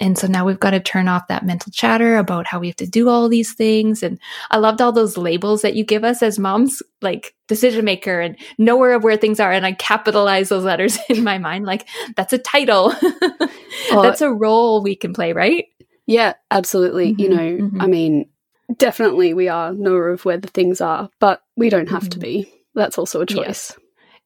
And 0.00 0.16
so 0.16 0.26
now 0.26 0.44
we've 0.44 0.60
got 0.60 0.70
to 0.70 0.80
turn 0.80 1.08
off 1.08 1.28
that 1.28 1.44
mental 1.44 1.72
chatter 1.72 2.16
about 2.16 2.46
how 2.46 2.58
we 2.58 2.68
have 2.68 2.76
to 2.76 2.86
do 2.86 3.08
all 3.08 3.28
these 3.28 3.52
things. 3.52 4.02
And 4.02 4.18
I 4.50 4.58
loved 4.58 4.80
all 4.80 4.92
those 4.92 5.16
labels 5.16 5.62
that 5.62 5.74
you 5.74 5.84
give 5.84 6.04
us 6.04 6.22
as 6.22 6.38
moms, 6.38 6.82
like 7.02 7.34
decision 7.46 7.84
maker 7.84 8.20
and 8.20 8.36
knower 8.58 8.92
of 8.92 9.04
where 9.04 9.16
things 9.16 9.40
are. 9.40 9.52
And 9.52 9.66
I 9.66 9.72
capitalize 9.72 10.48
those 10.48 10.64
letters 10.64 10.98
in 11.08 11.24
my 11.24 11.38
mind, 11.38 11.66
like 11.66 11.88
that's 12.16 12.32
a 12.32 12.38
title. 12.38 12.92
oh, 13.02 14.02
that's 14.02 14.20
a 14.20 14.32
role 14.32 14.82
we 14.82 14.96
can 14.96 15.12
play, 15.12 15.32
right? 15.32 15.66
Yeah, 16.06 16.34
absolutely. 16.50 17.12
Mm-hmm, 17.12 17.20
you 17.20 17.28
know, 17.28 17.66
mm-hmm. 17.66 17.80
I 17.80 17.86
mean, 17.86 18.28
definitely 18.76 19.34
we 19.34 19.48
are 19.48 19.72
knower 19.72 20.10
of 20.10 20.24
where 20.24 20.38
the 20.38 20.48
things 20.48 20.80
are, 20.80 21.10
but 21.20 21.42
we 21.56 21.70
don't 21.70 21.90
have 21.90 22.02
mm-hmm. 22.04 22.10
to 22.10 22.18
be. 22.18 22.52
That's 22.74 22.98
also 22.98 23.20
a 23.20 23.26
choice. 23.26 23.74
Yes. 23.74 23.78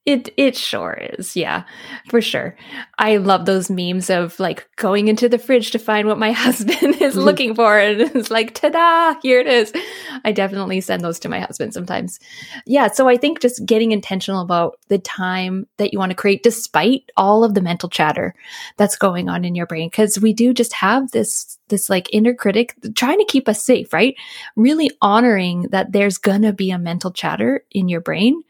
It 0.05 0.33
it 0.35 0.57
sure 0.57 0.99
is. 1.17 1.35
Yeah, 1.35 1.63
for 2.09 2.19
sure. 2.19 2.57
I 2.99 3.17
love 3.17 3.45
those 3.45 3.69
memes 3.69 4.09
of 4.09 4.37
like 4.37 4.67
going 4.75 5.07
into 5.07 5.29
the 5.29 5.39
fridge 5.39 5.71
to 5.71 5.79
find 5.79 6.09
what 6.09 6.19
my 6.19 6.31
husband 6.33 7.01
is 7.01 7.15
mm-hmm. 7.15 7.19
looking 7.19 7.55
for 7.55 7.79
and 7.79 8.01
it's 8.15 8.29
like 8.29 8.53
ta-da, 8.53 9.17
here 9.21 9.39
it 9.39 9.47
is. 9.47 9.71
I 10.25 10.33
definitely 10.33 10.81
send 10.81 11.03
those 11.03 11.19
to 11.19 11.29
my 11.29 11.39
husband 11.39 11.73
sometimes. 11.73 12.19
Yeah, 12.65 12.91
so 12.91 13.07
I 13.07 13.15
think 13.15 13.39
just 13.39 13.65
getting 13.65 13.93
intentional 13.93 14.41
about 14.41 14.77
the 14.89 14.99
time 14.99 15.67
that 15.77 15.93
you 15.93 15.99
want 15.99 16.09
to 16.09 16.17
create 16.17 16.43
despite 16.43 17.09
all 17.15 17.45
of 17.45 17.53
the 17.53 17.61
mental 17.61 17.87
chatter 17.87 18.35
that's 18.75 18.97
going 18.97 19.29
on 19.29 19.45
in 19.45 19.55
your 19.55 19.67
brain 19.67 19.87
because 19.89 20.19
we 20.19 20.33
do 20.33 20.53
just 20.53 20.73
have 20.73 21.11
this 21.11 21.57
this 21.69 21.89
like 21.89 22.13
inner 22.13 22.33
critic 22.33 22.75
trying 22.95 23.17
to 23.19 23.25
keep 23.25 23.47
us 23.47 23.63
safe, 23.63 23.93
right? 23.93 24.15
Really 24.55 24.91
honoring 25.01 25.63
that 25.71 25.91
there's 25.91 26.17
gonna 26.17 26.53
be 26.53 26.71
a 26.71 26.77
mental 26.77 27.11
chatter 27.11 27.63
in 27.71 27.87
your 27.87 28.01
brain 28.01 28.43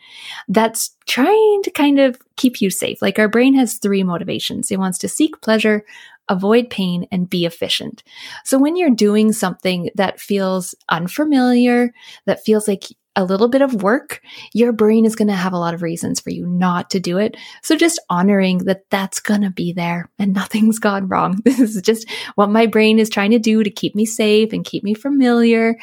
that's 0.47 0.95
trying 1.07 1.61
to 1.63 1.71
kind 1.71 1.99
of 1.99 2.19
keep 2.35 2.61
you 2.61 2.69
safe. 2.69 3.01
Like 3.01 3.19
our 3.19 3.27
brain 3.27 3.55
has 3.55 3.77
three 3.77 4.03
motivations. 4.03 4.71
It 4.71 4.79
wants 4.79 4.97
to 4.99 5.09
seek 5.09 5.41
pleasure, 5.41 5.85
avoid 6.29 6.69
pain, 6.69 7.07
and 7.11 7.29
be 7.29 7.45
efficient. 7.45 8.03
So 8.45 8.57
when 8.57 8.75
you're 8.75 8.89
doing 8.89 9.33
something 9.33 9.89
that 9.95 10.19
feels 10.19 10.75
unfamiliar, 10.89 11.93
that 12.25 12.43
feels 12.43 12.67
like 12.67 12.85
a 13.15 13.23
little 13.23 13.47
bit 13.47 13.61
of 13.61 13.83
work, 13.83 14.21
your 14.53 14.71
brain 14.71 15.05
is 15.05 15.15
going 15.15 15.27
to 15.27 15.35
have 15.35 15.53
a 15.53 15.57
lot 15.57 15.73
of 15.73 15.83
reasons 15.83 16.19
for 16.19 16.31
you 16.31 16.47
not 16.47 16.89
to 16.91 16.99
do 16.99 17.17
it. 17.17 17.37
So 17.61 17.75
just 17.75 17.99
honoring 18.09 18.59
that 18.59 18.89
that's 18.89 19.19
going 19.19 19.41
to 19.41 19.51
be 19.51 19.71
there 19.71 20.09
and 20.17 20.33
nothing's 20.33 20.79
gone 20.79 21.07
wrong. 21.07 21.39
This 21.53 21.59
is 21.59 21.81
just 21.81 22.09
what 22.35 22.49
my 22.49 22.65
brain 22.65 22.97
is 22.97 23.09
trying 23.09 23.31
to 23.31 23.39
do 23.39 23.63
to 23.63 23.69
keep 23.69 23.93
me 23.95 24.05
safe 24.05 24.53
and 24.53 24.65
keep 24.65 24.83
me 24.83 24.95
familiar. 24.95 25.75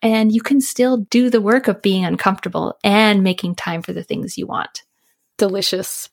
And 0.00 0.32
you 0.32 0.40
can 0.40 0.60
still 0.60 0.98
do 1.10 1.30
the 1.30 1.40
work 1.40 1.66
of 1.66 1.82
being 1.82 2.04
uncomfortable 2.04 2.78
and 2.84 3.24
making 3.24 3.56
time 3.56 3.82
for 3.82 3.92
the 3.92 4.04
things 4.04 4.38
you 4.38 4.46
want. 4.46 4.84
Delicious. 5.36 6.10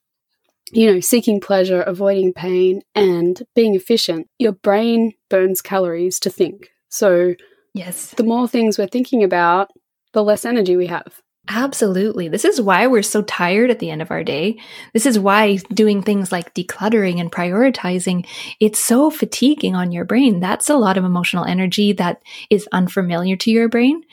You 0.72 0.92
know, 0.92 1.00
seeking 1.00 1.40
pleasure, 1.40 1.82
avoiding 1.82 2.34
pain, 2.34 2.82
and 2.96 3.42
being 3.56 3.76
efficient. 3.76 4.28
Your 4.40 4.54
brain 4.54 5.14
burns 5.30 5.62
calories 5.62 6.20
to 6.22 6.32
think. 6.32 6.72
So, 6.90 7.36
yes, 7.76 8.12
the 8.12 8.24
more 8.24 8.48
things 8.48 8.78
we're 8.80 8.88
thinking 8.88 9.24
about, 9.24 9.70
the 10.14 10.24
less 10.24 10.46
energy 10.46 10.76
we 10.76 10.88
have. 10.88 11.22
Absolutely. 11.50 12.30
This 12.30 12.46
is 12.46 12.62
why 12.62 12.88
we're 12.88 13.04
so 13.04 13.22
tired 13.22 13.70
at 13.70 13.80
the 13.80 13.90
end 13.92 14.02
of 14.02 14.12
our 14.12 14.24
day. 14.24 14.60
This 14.94 15.06
is 15.06 15.20
why 15.20 15.58
doing 15.74 16.02
things 16.02 16.32
like 16.32 16.54
decluttering 16.54 17.20
and 17.20 17.30
prioritizing, 17.30 18.26
it's 18.62 18.80
so 18.80 19.10
fatiguing 19.10 19.76
on 19.76 19.92
your 19.92 20.06
brain. 20.06 20.40
That's 20.40 20.70
a 20.70 20.78
lot 20.78 20.98
of 20.98 21.04
emotional 21.04 21.44
energy 21.44 21.92
that 21.94 22.22
is 22.50 22.70
unfamiliar 22.72 23.36
to 23.38 23.52
your 23.52 23.68
brain. 23.68 24.04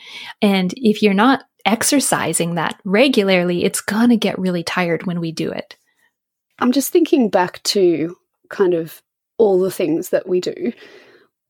And 0.41 0.73
if 0.75 1.01
you're 1.01 1.13
not 1.13 1.45
exercising 1.65 2.55
that 2.55 2.81
regularly, 2.83 3.63
it's 3.63 3.79
going 3.79 4.09
to 4.09 4.17
get 4.17 4.37
really 4.37 4.63
tired 4.63 5.07
when 5.07 5.21
we 5.21 5.31
do 5.31 5.51
it. 5.51 5.77
I'm 6.59 6.73
just 6.73 6.91
thinking 6.91 7.29
back 7.29 7.63
to 7.63 8.17
kind 8.49 8.73
of 8.73 9.01
all 9.37 9.57
the 9.59 9.71
things 9.71 10.09
that 10.09 10.27
we 10.27 10.41
do. 10.41 10.73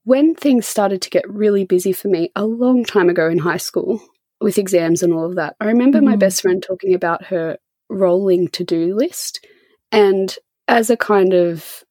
When 0.04 0.36
things 0.36 0.68
started 0.68 1.02
to 1.02 1.10
get 1.10 1.30
really 1.30 1.66
busy 1.66 1.92
for 1.92 2.08
me 2.08 2.32
a 2.36 2.46
long 2.46 2.86
time 2.86 3.10
ago 3.10 3.30
in 3.30 3.40
high 3.40 3.58
school, 3.58 4.02
with 4.42 4.58
exams 4.58 5.04
and 5.04 5.14
all 5.14 5.26
of 5.26 5.36
that. 5.36 5.56
I 5.62 5.66
remember 5.66 6.00
mm-hmm. 6.00 6.10
my 6.10 6.16
best 6.16 6.42
friend 6.42 6.62
talking 6.62 6.94
about 6.94 7.26
her 7.26 7.58
rolling 7.90 8.48
to 8.50 8.64
do 8.64 8.96
list. 8.96 9.46
And 9.92 10.36
as 10.68 10.90
a 10.90 10.98
kind 10.98 11.34
of, 11.34 11.84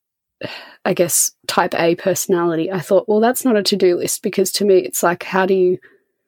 I 0.85 0.95
guess, 0.95 1.33
type 1.47 1.75
A 1.75 1.95
personality, 1.95 2.73
I 2.73 2.81
thought, 2.81 3.09
well, 3.09 3.21
that's 3.21 3.45
not 3.45 3.57
a 3.57 3.63
to 3.63 3.77
do 3.77 3.97
list 3.97 4.23
because 4.23 4.51
to 4.53 4.65
me, 4.65 4.79
it's 4.79 5.03
like, 5.03 5.23
how 5.23 5.45
do 5.45 5.55
you, 5.55 5.79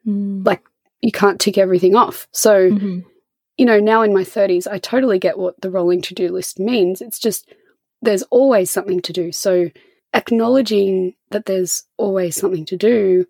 mm. 0.06 0.44
like, 0.46 0.62
you 1.00 1.10
can't 1.10 1.40
tick 1.40 1.58
everything 1.58 1.96
off. 1.96 2.28
So, 2.32 2.70
mm-hmm. 2.70 3.00
you 3.56 3.66
know, 3.66 3.80
now 3.80 4.02
in 4.02 4.12
my 4.12 4.22
30s, 4.22 4.68
I 4.70 4.78
totally 4.78 5.18
get 5.18 5.38
what 5.38 5.60
the 5.60 5.70
rolling 5.70 6.02
to 6.02 6.14
do 6.14 6.28
list 6.28 6.60
means. 6.60 7.00
It's 7.00 7.18
just, 7.18 7.50
there's 8.02 8.22
always 8.24 8.70
something 8.70 9.00
to 9.00 9.12
do. 9.12 9.32
So, 9.32 9.70
acknowledging 10.14 11.14
that 11.30 11.46
there's 11.46 11.84
always 11.96 12.36
something 12.36 12.66
to 12.66 12.76
do 12.76 13.24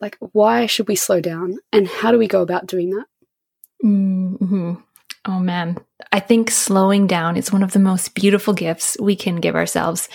like, 0.00 0.16
why 0.32 0.66
should 0.66 0.88
we 0.88 0.96
slow 0.96 1.20
down? 1.20 1.58
And 1.72 1.88
how 1.88 2.10
do 2.10 2.18
we 2.18 2.28
go 2.28 2.42
about 2.42 2.66
doing 2.66 2.90
that? 2.90 3.06
Mm-hmm. 3.84 4.74
Oh, 5.24 5.38
man. 5.40 5.78
I 6.12 6.20
think 6.20 6.50
slowing 6.50 7.06
down 7.06 7.36
is 7.36 7.52
one 7.52 7.62
of 7.62 7.72
the 7.72 7.78
most 7.78 8.14
beautiful 8.14 8.54
gifts 8.54 8.96
we 9.00 9.16
can 9.16 9.36
give 9.36 9.54
ourselves. 9.54 10.08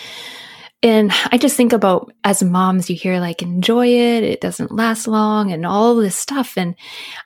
And 0.83 1.13
I 1.31 1.37
just 1.37 1.55
think 1.55 1.71
about 1.71 2.11
as 2.25 2.43
moms, 2.43 2.89
you 2.89 2.95
hear 2.97 3.21
like 3.21 3.41
enjoy 3.41 3.87
it, 3.87 4.23
it 4.23 4.41
doesn't 4.41 4.69
last 4.69 5.07
long 5.07 5.53
and 5.53 5.65
all 5.65 5.95
this 5.95 6.17
stuff. 6.17 6.57
And 6.57 6.75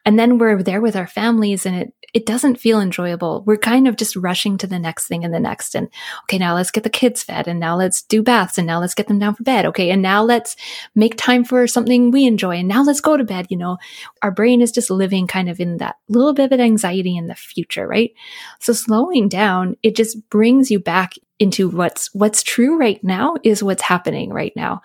and 0.06 0.20
then 0.20 0.38
we're 0.38 0.62
there 0.62 0.80
with 0.80 0.96
our 0.96 1.08
families 1.08 1.66
and 1.66 1.76
it 1.76 1.94
it 2.14 2.26
doesn't 2.26 2.60
feel 2.60 2.80
enjoyable. 2.80 3.44
We're 3.46 3.58
kind 3.58 3.88
of 3.88 3.98
just 3.98 4.16
rushing 4.16 4.58
to 4.60 4.68
the 4.68 4.80
next 4.80 5.08
thing 5.08 5.26
and 5.26 5.34
the 5.34 5.40
next. 5.40 5.76
And 5.76 5.90
okay, 6.24 6.38
now 6.38 6.56
let's 6.56 6.72
get 6.72 6.84
the 6.84 6.90
kids 6.90 7.24
fed 7.24 7.48
and 7.48 7.60
now 7.60 7.76
let's 7.76 8.02
do 8.04 8.24
baths 8.24 8.58
and 8.58 8.66
now 8.66 8.80
let's 8.80 8.94
get 8.94 9.08
them 9.08 9.20
down 9.20 9.36
for 9.36 9.44
bed. 9.44 9.66
Okay. 9.66 9.90
And 9.90 10.02
now 10.02 10.24
let's 10.24 10.56
make 10.96 11.18
time 11.18 11.44
for 11.44 11.68
something 11.68 12.12
we 12.12 12.26
enjoy. 12.26 12.58
And 12.58 12.68
now 12.68 12.84
let's 12.84 13.02
go 13.02 13.18
to 13.18 13.24
bed. 13.24 13.48
You 13.50 13.58
know, 13.58 13.78
our 14.22 14.32
brain 14.32 14.62
is 14.62 14.72
just 14.72 14.90
living 14.90 15.28
kind 15.28 15.50
of 15.50 15.60
in 15.60 15.78
that 15.78 15.98
little 16.08 16.34
bit 16.34 16.52
of 16.52 16.60
anxiety 16.60 17.18
in 17.18 17.28
the 17.28 17.36
future, 17.36 17.88
right? 17.88 18.12
So 18.60 18.72
slowing 18.72 19.28
down, 19.28 19.76
it 19.84 19.96
just 19.96 20.30
brings 20.30 20.72
you 20.72 20.80
back 20.80 21.14
into 21.40 21.70
what's 21.70 22.14
what's 22.14 22.42
true 22.42 22.78
right 22.78 23.04
now 23.04 23.36
is 23.44 23.64
what's 23.64 23.84
happening 23.84 24.32
right 24.32 24.54
now 24.56 24.82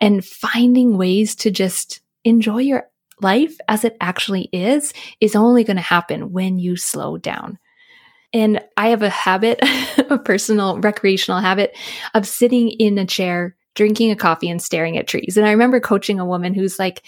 and 0.00 0.24
finding 0.24 0.96
ways 0.96 1.34
to 1.34 1.50
just 1.50 2.00
enjoy 2.24 2.58
your 2.58 2.88
life 3.20 3.56
as 3.68 3.84
it 3.84 3.96
actually 4.00 4.48
is 4.52 4.92
is 5.20 5.34
only 5.34 5.64
going 5.64 5.76
to 5.76 5.82
happen 5.82 6.32
when 6.32 6.58
you 6.58 6.76
slow 6.76 7.16
down. 7.16 7.58
And 8.32 8.60
I 8.76 8.88
have 8.88 9.02
a 9.02 9.08
habit, 9.08 9.60
a 10.10 10.18
personal 10.18 10.78
recreational 10.80 11.40
habit 11.40 11.76
of 12.14 12.26
sitting 12.26 12.68
in 12.68 12.98
a 12.98 13.06
chair, 13.06 13.56
drinking 13.74 14.10
a 14.10 14.16
coffee 14.16 14.50
and 14.50 14.60
staring 14.60 14.98
at 14.98 15.06
trees. 15.06 15.36
And 15.36 15.46
I 15.46 15.52
remember 15.52 15.80
coaching 15.80 16.20
a 16.20 16.26
woman 16.26 16.54
who's 16.54 16.78
like, 16.78 17.02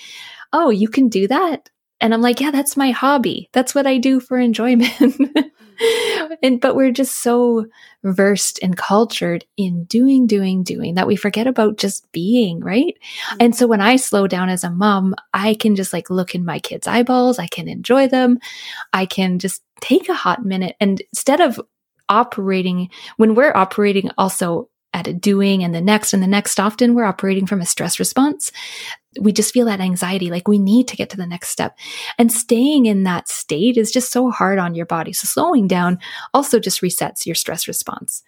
Oh, 0.53 0.71
you 0.71 0.89
can 0.89 1.09
do 1.09 1.29
that? 1.29 1.69
And 2.01 2.15
I'm 2.15 2.23
like, 2.23 2.41
Yeah, 2.41 2.51
that's 2.51 2.77
my 2.77 2.91
hobby. 2.91 3.51
That's 3.53 3.75
what 3.75 3.87
I 3.87 3.99
do 3.99 4.21
for 4.21 4.39
enjoyment. 4.39 4.93
and 6.43 6.61
but 6.61 6.75
we're 6.75 6.93
just 6.93 7.17
so 7.23 7.67
versed 8.05 8.59
and 8.63 8.77
cultured 8.77 9.45
in 9.57 9.85
doing 9.85 10.27
doing 10.27 10.63
doing 10.63 10.95
that 10.95 11.07
we 11.07 11.17
forget 11.17 11.47
about 11.47 11.77
just 11.77 12.11
being 12.13 12.61
right 12.61 12.97
mm-hmm. 12.99 13.37
and 13.41 13.55
so 13.55 13.67
when 13.67 13.81
i 13.81 13.97
slow 13.97 14.27
down 14.27 14.49
as 14.49 14.65
a 14.65 14.71
mom 14.71 15.15
i 15.35 15.55
can 15.55 15.77
just 15.77 15.93
like 15.93 16.11
look 16.11 16.35
in 16.35 16.45
my 16.45 16.59
kids 16.59 16.87
eyeballs 16.87 17.39
i 17.39 17.47
can 17.47 17.69
enjoy 17.69 18.09
them 18.09 18.39
i 18.93 19.05
can 19.07 19.39
just 19.39 19.63
take 19.81 20.09
a 20.09 20.15
hot 20.15 20.45
minute 20.45 20.77
and 20.81 21.03
instead 21.13 21.41
of 21.41 21.61
operating 22.09 22.89
when 23.17 23.35
we're 23.35 23.53
operating 23.55 24.11
also 24.17 24.69
at 24.93 25.07
a 25.07 25.13
doing 25.13 25.63
and 25.63 25.75
the 25.75 25.81
next 25.81 26.13
and 26.13 26.23
the 26.23 26.27
next. 26.27 26.59
Often 26.59 26.95
we're 26.95 27.05
operating 27.05 27.47
from 27.47 27.61
a 27.61 27.67
stress 27.67 27.99
response. 27.99 28.51
We 29.21 29.33
just 29.33 29.53
feel 29.53 29.67
that 29.67 29.81
anxiety 29.81 30.31
like 30.31 30.49
we 30.49 30.59
need 30.59 30.89
to 30.89 30.97
get 30.97 31.11
to 31.11 31.17
the 31.17 31.27
next 31.27 31.49
step. 31.49 31.77
And 32.19 32.33
staying 32.33 32.87
in 32.87 33.03
that 33.05 33.29
state 33.29 33.77
is 33.77 33.91
just 33.91 34.13
so 34.13 34.31
hard 34.31 34.59
on 34.59 34.75
your 34.75 34.87
body. 34.87 35.13
So 35.13 35.27
slowing 35.27 35.67
down 35.67 35.99
also 36.33 36.59
just 36.59 36.83
resets 36.83 37.27
your 37.27 37.35
stress 37.35 37.69
response. 37.69 38.23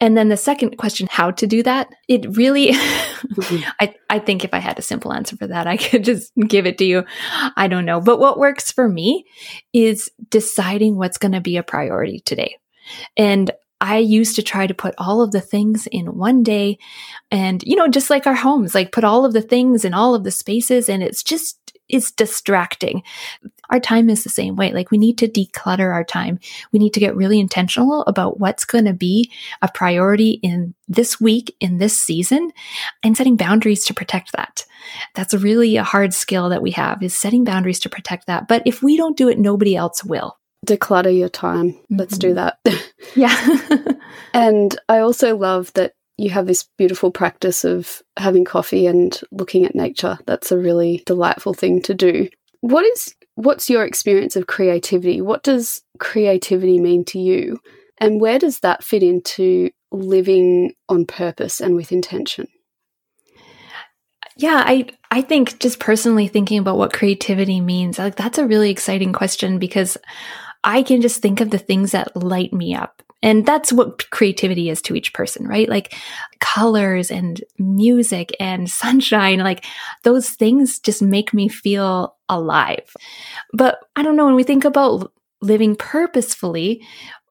And 0.00 0.16
then 0.16 0.28
the 0.28 0.36
second 0.36 0.78
question 0.78 1.06
how 1.08 1.30
to 1.30 1.46
do 1.46 1.62
that? 1.62 1.88
It 2.08 2.36
really 2.36 2.72
mm-hmm. 2.72 3.70
I, 3.80 3.94
I 4.10 4.18
think 4.18 4.44
if 4.44 4.52
i 4.52 4.58
had 4.58 4.78
a 4.78 4.82
simple 4.82 5.12
answer 5.12 5.36
for 5.36 5.46
that 5.46 5.68
i 5.68 5.76
could 5.76 6.02
just 6.02 6.32
give 6.48 6.66
it 6.66 6.76
to 6.78 6.84
you. 6.84 7.04
I 7.56 7.68
don't 7.68 7.84
know. 7.84 8.00
But 8.00 8.18
what 8.18 8.38
works 8.38 8.72
for 8.72 8.88
me 8.88 9.24
is 9.72 10.10
deciding 10.28 10.96
what's 10.96 11.18
going 11.18 11.32
to 11.32 11.40
be 11.40 11.56
a 11.56 11.62
priority 11.62 12.18
today. 12.20 12.58
And 13.16 13.52
I 13.82 13.98
used 13.98 14.36
to 14.36 14.44
try 14.44 14.68
to 14.68 14.74
put 14.74 14.94
all 14.96 15.22
of 15.22 15.32
the 15.32 15.40
things 15.40 15.88
in 15.90 16.16
one 16.16 16.44
day 16.44 16.78
and, 17.32 17.60
you 17.64 17.74
know, 17.74 17.88
just 17.88 18.10
like 18.10 18.28
our 18.28 18.34
homes, 18.34 18.76
like 18.76 18.92
put 18.92 19.02
all 19.02 19.24
of 19.24 19.32
the 19.32 19.42
things 19.42 19.84
in 19.84 19.92
all 19.92 20.14
of 20.14 20.22
the 20.22 20.30
spaces 20.30 20.88
and 20.88 21.02
it's 21.02 21.24
just, 21.24 21.58
it's 21.88 22.12
distracting. 22.12 23.02
Our 23.70 23.80
time 23.80 24.08
is 24.08 24.22
the 24.22 24.30
same 24.30 24.54
way. 24.54 24.72
Like 24.72 24.92
we 24.92 24.98
need 24.98 25.18
to 25.18 25.26
declutter 25.26 25.92
our 25.92 26.04
time. 26.04 26.38
We 26.70 26.78
need 26.78 26.94
to 26.94 27.00
get 27.00 27.16
really 27.16 27.40
intentional 27.40 28.02
about 28.02 28.38
what's 28.38 28.64
going 28.64 28.84
to 28.84 28.92
be 28.92 29.32
a 29.62 29.68
priority 29.68 30.38
in 30.44 30.74
this 30.86 31.20
week, 31.20 31.56
in 31.58 31.78
this 31.78 32.00
season, 32.00 32.52
and 33.02 33.16
setting 33.16 33.36
boundaries 33.36 33.84
to 33.86 33.94
protect 33.94 34.30
that. 34.32 34.64
That's 35.16 35.34
really 35.34 35.76
a 35.76 35.82
hard 35.82 36.14
skill 36.14 36.50
that 36.50 36.62
we 36.62 36.70
have 36.70 37.02
is 37.02 37.14
setting 37.14 37.42
boundaries 37.42 37.80
to 37.80 37.90
protect 37.90 38.28
that. 38.28 38.46
But 38.46 38.62
if 38.64 38.80
we 38.80 38.96
don't 38.96 39.16
do 39.16 39.28
it, 39.28 39.40
nobody 39.40 39.74
else 39.74 40.04
will 40.04 40.38
declutter 40.66 41.16
your 41.16 41.28
time. 41.28 41.72
Mm-hmm. 41.72 41.96
Let's 41.96 42.18
do 42.18 42.34
mm-hmm. 42.34 42.50
that. 42.64 42.92
yeah. 43.16 43.94
and 44.34 44.78
I 44.88 44.98
also 44.98 45.36
love 45.36 45.72
that 45.74 45.94
you 46.18 46.30
have 46.30 46.46
this 46.46 46.68
beautiful 46.78 47.10
practice 47.10 47.64
of 47.64 48.02
having 48.16 48.44
coffee 48.44 48.86
and 48.86 49.18
looking 49.30 49.64
at 49.64 49.74
nature. 49.74 50.18
That's 50.26 50.52
a 50.52 50.58
really 50.58 51.02
delightful 51.06 51.54
thing 51.54 51.82
to 51.82 51.94
do. 51.94 52.28
What 52.60 52.84
is 52.84 53.14
what's 53.34 53.70
your 53.70 53.84
experience 53.84 54.36
of 54.36 54.46
creativity? 54.46 55.20
What 55.20 55.42
does 55.42 55.82
creativity 55.98 56.78
mean 56.78 57.04
to 57.06 57.18
you? 57.18 57.58
And 57.98 58.20
where 58.20 58.38
does 58.38 58.60
that 58.60 58.84
fit 58.84 59.02
into 59.02 59.70
living 59.90 60.74
on 60.88 61.06
purpose 61.06 61.60
and 61.60 61.74
with 61.74 61.92
intention? 61.92 62.46
Yeah, 64.36 64.62
I 64.64 64.88
I 65.10 65.22
think 65.22 65.58
just 65.58 65.78
personally 65.78 66.26
thinking 66.26 66.58
about 66.58 66.78
what 66.78 66.92
creativity 66.92 67.60
means, 67.60 67.98
like 67.98 68.16
that's 68.16 68.38
a 68.38 68.46
really 68.46 68.70
exciting 68.70 69.12
question 69.12 69.58
because 69.58 69.98
I 70.64 70.82
can 70.82 71.00
just 71.00 71.20
think 71.20 71.40
of 71.40 71.50
the 71.50 71.58
things 71.58 71.92
that 71.92 72.16
light 72.16 72.52
me 72.52 72.74
up. 72.74 73.02
And 73.22 73.46
that's 73.46 73.72
what 73.72 74.10
creativity 74.10 74.68
is 74.68 74.82
to 74.82 74.96
each 74.96 75.14
person, 75.14 75.46
right? 75.46 75.68
Like 75.68 75.94
colors 76.40 77.10
and 77.10 77.40
music 77.56 78.34
and 78.40 78.68
sunshine, 78.68 79.38
like 79.38 79.64
those 80.02 80.30
things 80.30 80.80
just 80.80 81.02
make 81.02 81.32
me 81.32 81.48
feel 81.48 82.16
alive. 82.28 82.94
But 83.52 83.78
I 83.94 84.02
don't 84.02 84.16
know, 84.16 84.26
when 84.26 84.34
we 84.34 84.42
think 84.42 84.64
about 84.64 85.12
living 85.40 85.76
purposefully, 85.76 86.84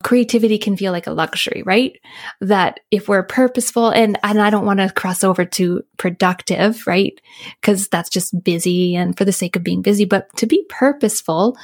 creativity 0.03 0.57
can 0.57 0.77
feel 0.77 0.91
like 0.91 1.07
a 1.07 1.13
luxury, 1.13 1.63
right? 1.65 1.99
That 2.39 2.79
if 2.91 3.07
we're 3.07 3.23
purposeful 3.23 3.89
and, 3.89 4.17
and 4.23 4.41
I 4.41 4.49
don't 4.49 4.65
want 4.65 4.79
to 4.79 4.91
cross 4.91 5.23
over 5.23 5.45
to 5.45 5.83
productive, 5.97 6.85
right? 6.87 7.19
Cause 7.61 7.87
that's 7.87 8.09
just 8.09 8.43
busy 8.43 8.95
and 8.95 9.17
for 9.17 9.25
the 9.25 9.31
sake 9.31 9.55
of 9.55 9.63
being 9.63 9.81
busy, 9.81 10.05
but 10.05 10.35
to 10.37 10.45
be 10.45 10.65
purposeful 10.69 11.57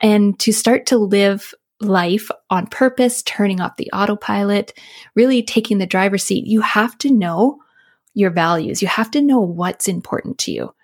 and 0.00 0.38
to 0.40 0.52
start 0.52 0.86
to 0.86 0.98
live 0.98 1.54
life 1.80 2.30
on 2.48 2.66
purpose, 2.66 3.22
turning 3.22 3.60
off 3.60 3.76
the 3.76 3.90
autopilot, 3.92 4.72
really 5.14 5.42
taking 5.42 5.78
the 5.78 5.86
driver's 5.86 6.24
seat, 6.24 6.46
you 6.46 6.60
have 6.60 6.96
to 6.98 7.10
know 7.10 7.58
your 8.14 8.30
values. 8.30 8.82
You 8.82 8.88
have 8.88 9.10
to 9.12 9.22
know 9.22 9.40
what's 9.40 9.88
important 9.88 10.38
to 10.38 10.52
you. 10.52 10.74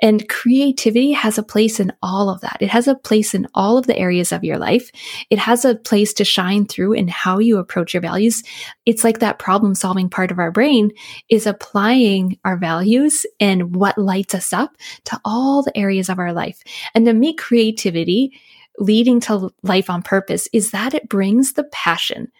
And 0.00 0.28
creativity 0.28 1.12
has 1.12 1.38
a 1.38 1.42
place 1.42 1.80
in 1.80 1.92
all 2.02 2.30
of 2.30 2.40
that. 2.42 2.58
It 2.60 2.70
has 2.70 2.88
a 2.88 2.94
place 2.94 3.34
in 3.34 3.46
all 3.54 3.78
of 3.78 3.86
the 3.86 3.96
areas 3.96 4.32
of 4.32 4.44
your 4.44 4.58
life. 4.58 4.90
It 5.30 5.38
has 5.38 5.64
a 5.64 5.74
place 5.74 6.12
to 6.14 6.24
shine 6.24 6.66
through 6.66 6.94
in 6.94 7.08
how 7.08 7.38
you 7.38 7.58
approach 7.58 7.94
your 7.94 8.00
values. 8.00 8.42
It's 8.86 9.04
like 9.04 9.20
that 9.20 9.38
problem 9.38 9.74
solving 9.74 10.08
part 10.08 10.30
of 10.30 10.38
our 10.38 10.50
brain 10.50 10.90
is 11.28 11.46
applying 11.46 12.38
our 12.44 12.56
values 12.56 13.26
and 13.40 13.74
what 13.74 13.98
lights 13.98 14.34
us 14.34 14.52
up 14.52 14.76
to 15.04 15.20
all 15.24 15.62
the 15.62 15.76
areas 15.76 16.08
of 16.08 16.18
our 16.18 16.32
life. 16.32 16.62
And 16.94 17.06
to 17.06 17.12
me, 17.12 17.34
creativity 17.34 18.32
leading 18.78 19.20
to 19.20 19.50
life 19.62 19.88
on 19.88 20.02
purpose 20.02 20.48
is 20.52 20.72
that 20.72 20.94
it 20.94 21.08
brings 21.08 21.52
the 21.52 21.64
passion. 21.64 22.30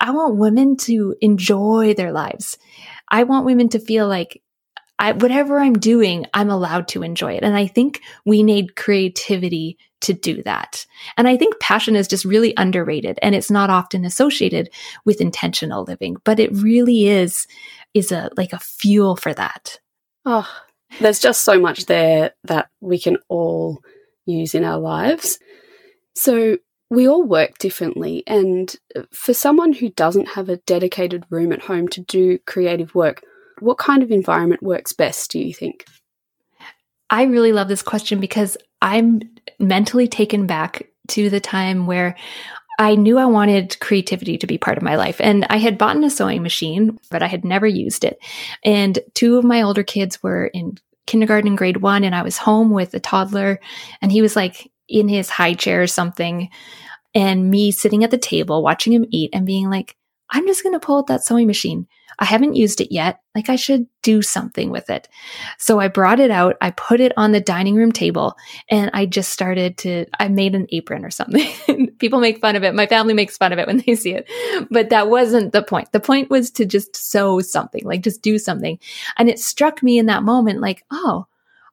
I 0.00 0.10
want 0.10 0.36
women 0.36 0.76
to 0.78 1.14
enjoy 1.20 1.94
their 1.94 2.12
lives. 2.12 2.58
I 3.08 3.24
want 3.24 3.46
women 3.46 3.68
to 3.70 3.78
feel 3.78 4.08
like 4.08 4.42
I, 4.98 5.12
whatever 5.12 5.58
I'm 5.58 5.74
doing, 5.74 6.26
I'm 6.32 6.50
allowed 6.50 6.88
to 6.88 7.02
enjoy 7.02 7.34
it. 7.34 7.42
And 7.42 7.56
I 7.56 7.66
think 7.66 8.00
we 8.24 8.42
need 8.42 8.76
creativity 8.76 9.78
to 10.02 10.12
do 10.12 10.42
that. 10.44 10.86
And 11.16 11.28
I 11.28 11.36
think 11.36 11.60
passion 11.60 11.96
is 11.96 12.08
just 12.08 12.24
really 12.24 12.54
underrated 12.56 13.18
and 13.22 13.34
it's 13.34 13.50
not 13.50 13.70
often 13.70 14.04
associated 14.04 14.70
with 15.04 15.20
intentional 15.20 15.84
living, 15.84 16.16
but 16.24 16.40
it 16.40 16.52
really 16.52 17.08
is, 17.08 17.46
is 17.92 18.12
a, 18.12 18.30
like 18.36 18.52
a 18.52 18.58
fuel 18.58 19.16
for 19.16 19.34
that. 19.34 19.80
Oh, 20.24 20.48
there's 21.00 21.18
just 21.18 21.42
so 21.42 21.60
much 21.60 21.86
there 21.86 22.32
that 22.44 22.70
we 22.80 22.98
can 22.98 23.18
all 23.28 23.82
use 24.24 24.54
in 24.54 24.64
our 24.64 24.78
lives. 24.78 25.38
So 26.14 26.58
we 26.88 27.08
all 27.08 27.22
work 27.22 27.58
differently. 27.58 28.22
And 28.26 28.74
for 29.12 29.34
someone 29.34 29.72
who 29.72 29.90
doesn't 29.90 30.28
have 30.28 30.48
a 30.48 30.58
dedicated 30.58 31.24
room 31.30 31.52
at 31.52 31.62
home 31.62 31.88
to 31.88 32.00
do 32.00 32.38
creative 32.46 32.94
work, 32.94 33.22
what 33.60 33.78
kind 33.78 34.02
of 34.02 34.10
environment 34.10 34.62
works 34.62 34.92
best, 34.92 35.30
do 35.30 35.38
you 35.38 35.54
think? 35.54 35.86
I 37.10 37.24
really 37.24 37.52
love 37.52 37.68
this 37.68 37.82
question 37.82 38.20
because 38.20 38.56
I'm 38.82 39.20
mentally 39.58 40.08
taken 40.08 40.46
back 40.46 40.88
to 41.08 41.30
the 41.30 41.40
time 41.40 41.86
where 41.86 42.16
I 42.78 42.94
knew 42.94 43.16
I 43.16 43.26
wanted 43.26 43.78
creativity 43.80 44.36
to 44.38 44.46
be 44.46 44.58
part 44.58 44.76
of 44.76 44.82
my 44.82 44.96
life. 44.96 45.16
And 45.20 45.46
I 45.48 45.56
had 45.56 45.78
bought 45.78 45.96
a 46.02 46.10
sewing 46.10 46.42
machine, 46.42 46.98
but 47.10 47.22
I 47.22 47.26
had 47.26 47.44
never 47.44 47.66
used 47.66 48.04
it. 48.04 48.18
And 48.64 48.98
two 49.14 49.38
of 49.38 49.44
my 49.44 49.62
older 49.62 49.82
kids 49.82 50.22
were 50.22 50.46
in 50.46 50.76
kindergarten 51.06 51.56
grade 51.56 51.78
one, 51.78 52.04
and 52.04 52.14
I 52.14 52.22
was 52.22 52.36
home 52.36 52.70
with 52.70 52.92
a 52.92 53.00
toddler, 53.00 53.60
and 54.02 54.12
he 54.12 54.20
was 54.20 54.36
like 54.36 54.70
in 54.88 55.08
his 55.08 55.30
high 55.30 55.54
chair 55.54 55.82
or 55.82 55.86
something, 55.86 56.50
and 57.14 57.50
me 57.50 57.70
sitting 57.70 58.04
at 58.04 58.10
the 58.10 58.18
table 58.18 58.62
watching 58.62 58.92
him 58.92 59.06
eat 59.10 59.30
and 59.32 59.46
being 59.46 59.70
like, 59.70 59.96
I'm 60.30 60.46
just 60.46 60.62
going 60.62 60.72
to 60.72 60.84
pull 60.84 60.98
out 60.98 61.06
that 61.08 61.24
sewing 61.24 61.46
machine. 61.46 61.86
I 62.18 62.24
haven't 62.24 62.54
used 62.54 62.80
it 62.80 62.92
yet. 62.92 63.20
Like 63.34 63.50
I 63.50 63.56
should 63.56 63.86
do 64.02 64.22
something 64.22 64.70
with 64.70 64.88
it. 64.88 65.08
So 65.58 65.80
I 65.80 65.88
brought 65.88 66.18
it 66.18 66.30
out. 66.30 66.56
I 66.60 66.70
put 66.70 67.00
it 67.00 67.12
on 67.16 67.32
the 67.32 67.40
dining 67.40 67.74
room 67.74 67.92
table 67.92 68.36
and 68.70 68.90
I 68.94 69.04
just 69.06 69.32
started 69.32 69.76
to, 69.78 70.06
I 70.18 70.28
made 70.28 70.54
an 70.54 70.66
apron 70.70 71.04
or 71.04 71.10
something. 71.10 71.90
People 71.98 72.20
make 72.20 72.40
fun 72.40 72.56
of 72.56 72.64
it. 72.64 72.74
My 72.74 72.86
family 72.86 73.12
makes 73.12 73.36
fun 73.36 73.52
of 73.52 73.58
it 73.58 73.66
when 73.66 73.78
they 73.86 73.94
see 73.94 74.14
it, 74.14 74.28
but 74.70 74.90
that 74.90 75.10
wasn't 75.10 75.52
the 75.52 75.62
point. 75.62 75.92
The 75.92 76.00
point 76.00 76.30
was 76.30 76.50
to 76.52 76.64
just 76.64 76.96
sew 76.96 77.40
something, 77.40 77.84
like 77.84 78.02
just 78.02 78.22
do 78.22 78.38
something. 78.38 78.78
And 79.18 79.28
it 79.28 79.38
struck 79.38 79.82
me 79.82 79.98
in 79.98 80.06
that 80.06 80.22
moment, 80.22 80.60
like, 80.60 80.84
oh, 80.90 81.26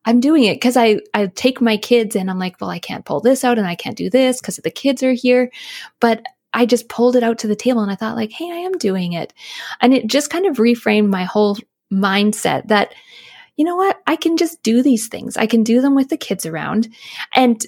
I'm 0.06 0.20
doing 0.20 0.44
it 0.44 0.56
because 0.56 0.76
I, 0.76 1.00
I 1.14 1.28
take 1.28 1.62
my 1.62 1.78
kids 1.78 2.16
and 2.16 2.30
I'm 2.30 2.40
like, 2.40 2.60
well, 2.60 2.70
I 2.70 2.80
can't 2.80 3.06
pull 3.06 3.22
this 3.22 3.46
out 3.46 3.58
and 3.58 3.66
I 3.66 3.76
can't 3.76 3.96
do 3.96 4.10
this 4.10 4.42
because 4.42 4.58
the 4.58 4.72
kids 4.72 5.02
are 5.02 5.14
here. 5.14 5.50
But 6.02 6.26
I 6.54 6.66
just 6.66 6.90
pulled 6.90 7.16
it 7.16 7.24
out 7.24 7.40
to 7.40 7.48
the 7.48 7.56
table 7.56 7.82
and 7.82 7.92
I 7.92 7.96
thought 7.96 8.16
like, 8.16 8.32
Hey, 8.32 8.52
I 8.52 8.58
am 8.58 8.78
doing 8.78 9.14
it. 9.14 9.34
And 9.82 9.94
it 9.94 10.08
just 10.08 10.30
kind 10.30 10.46
of 10.46 10.58
reframed 10.58 11.10
my 11.10 11.24
whole 11.24 11.58
mindset 11.92 12.68
that, 12.68 12.94
you 13.56 13.66
know 13.66 13.76
what? 13.76 14.02
I 14.08 14.16
can 14.16 14.38
just 14.38 14.64
do 14.64 14.82
these 14.82 15.08
things. 15.08 15.38
I 15.38 15.46
can 15.46 15.64
do 15.64 15.82
them 15.82 15.96
with 15.96 16.10
the 16.10 16.18
kids 16.18 16.46
around. 16.46 16.90
And 17.36 17.64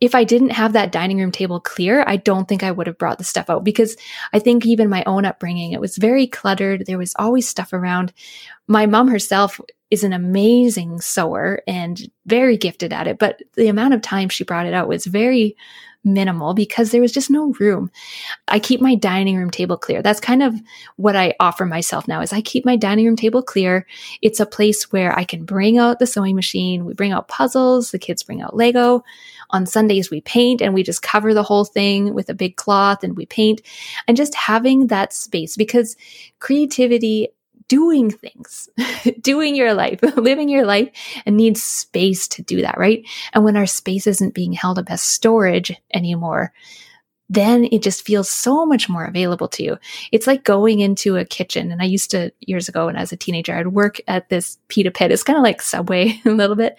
if 0.00 0.14
I 0.14 0.24
didn't 0.24 0.50
have 0.50 0.72
that 0.72 0.92
dining 0.92 1.18
room 1.18 1.30
table 1.30 1.60
clear, 1.60 2.04
I 2.06 2.16
don't 2.16 2.48
think 2.48 2.62
I 2.62 2.70
would 2.70 2.86
have 2.86 2.98
brought 2.98 3.18
the 3.18 3.24
stuff 3.24 3.50
out 3.50 3.64
because 3.64 3.96
I 4.32 4.38
think 4.38 4.64
even 4.64 4.88
my 4.88 5.04
own 5.04 5.24
upbringing, 5.24 5.72
it 5.72 5.80
was 5.80 5.96
very 5.96 6.26
cluttered. 6.26 6.86
There 6.86 6.98
was 6.98 7.14
always 7.18 7.48
stuff 7.48 7.72
around. 7.72 8.12
My 8.66 8.86
mom 8.86 9.08
herself 9.08 9.60
is 9.90 10.04
an 10.04 10.12
amazing 10.12 11.00
sewer 11.00 11.62
and 11.66 12.00
very 12.26 12.56
gifted 12.56 12.92
at 12.92 13.06
it, 13.06 13.18
but 13.18 13.42
the 13.54 13.68
amount 13.68 13.94
of 13.94 14.00
time 14.00 14.28
she 14.28 14.44
brought 14.44 14.66
it 14.66 14.74
out 14.74 14.88
was 14.88 15.04
very 15.04 15.56
minimal 16.04 16.54
because 16.54 16.90
there 16.90 17.00
was 17.00 17.12
just 17.12 17.30
no 17.30 17.52
room. 17.58 17.90
I 18.48 18.58
keep 18.58 18.80
my 18.80 18.94
dining 18.94 19.36
room 19.36 19.50
table 19.50 19.76
clear. 19.76 20.02
That's 20.02 20.20
kind 20.20 20.42
of 20.42 20.54
what 20.96 21.16
I 21.16 21.34
offer 21.40 21.64
myself 21.64 22.06
now 22.06 22.20
is 22.20 22.32
I 22.32 22.40
keep 22.40 22.64
my 22.64 22.76
dining 22.76 23.06
room 23.06 23.16
table 23.16 23.42
clear. 23.42 23.86
It's 24.22 24.40
a 24.40 24.46
place 24.46 24.92
where 24.92 25.16
I 25.18 25.24
can 25.24 25.44
bring 25.44 25.78
out 25.78 25.98
the 25.98 26.06
sewing 26.06 26.36
machine. 26.36 26.84
We 26.84 26.94
bring 26.94 27.12
out 27.12 27.28
puzzles. 27.28 27.90
The 27.90 27.98
kids 27.98 28.22
bring 28.22 28.42
out 28.42 28.56
Lego. 28.56 29.02
On 29.50 29.66
Sundays, 29.66 30.10
we 30.10 30.20
paint 30.20 30.60
and 30.60 30.74
we 30.74 30.82
just 30.82 31.02
cover 31.02 31.32
the 31.32 31.42
whole 31.42 31.64
thing 31.64 32.14
with 32.14 32.28
a 32.28 32.34
big 32.34 32.56
cloth 32.56 33.04
and 33.04 33.16
we 33.16 33.26
paint 33.26 33.62
and 34.08 34.16
just 34.16 34.34
having 34.34 34.88
that 34.88 35.12
space 35.12 35.56
because 35.56 35.96
creativity 36.40 37.28
doing 37.68 38.10
things, 38.10 38.68
doing 39.20 39.54
your 39.54 39.74
life, 39.74 40.00
living 40.16 40.48
your 40.48 40.64
life 40.64 40.90
and 41.26 41.36
needs 41.36 41.62
space 41.62 42.28
to 42.28 42.42
do 42.42 42.62
that, 42.62 42.78
right? 42.78 43.04
And 43.32 43.44
when 43.44 43.56
our 43.56 43.66
space 43.66 44.06
isn't 44.06 44.34
being 44.34 44.52
held 44.52 44.78
up 44.78 44.90
as 44.90 45.02
storage 45.02 45.74
anymore, 45.92 46.52
then 47.30 47.66
it 47.72 47.82
just 47.82 48.04
feels 48.04 48.28
so 48.28 48.66
much 48.66 48.88
more 48.88 49.04
available 49.04 49.48
to 49.48 49.62
you. 49.62 49.78
It's 50.12 50.26
like 50.26 50.44
going 50.44 50.80
into 50.80 51.16
a 51.16 51.24
kitchen. 51.24 51.72
And 51.72 51.80
I 51.80 51.86
used 51.86 52.10
to, 52.10 52.30
years 52.40 52.68
ago, 52.68 52.86
when 52.86 52.96
I 52.96 53.00
was 53.00 53.12
a 53.12 53.16
teenager, 53.16 53.54
I'd 53.54 53.68
work 53.68 53.98
at 54.06 54.28
this 54.28 54.58
pita 54.68 54.90
pit. 54.90 55.10
It's 55.10 55.22
kind 55.22 55.38
of 55.38 55.42
like 55.42 55.62
Subway 55.62 56.20
a 56.26 56.30
little 56.30 56.56
bit. 56.56 56.76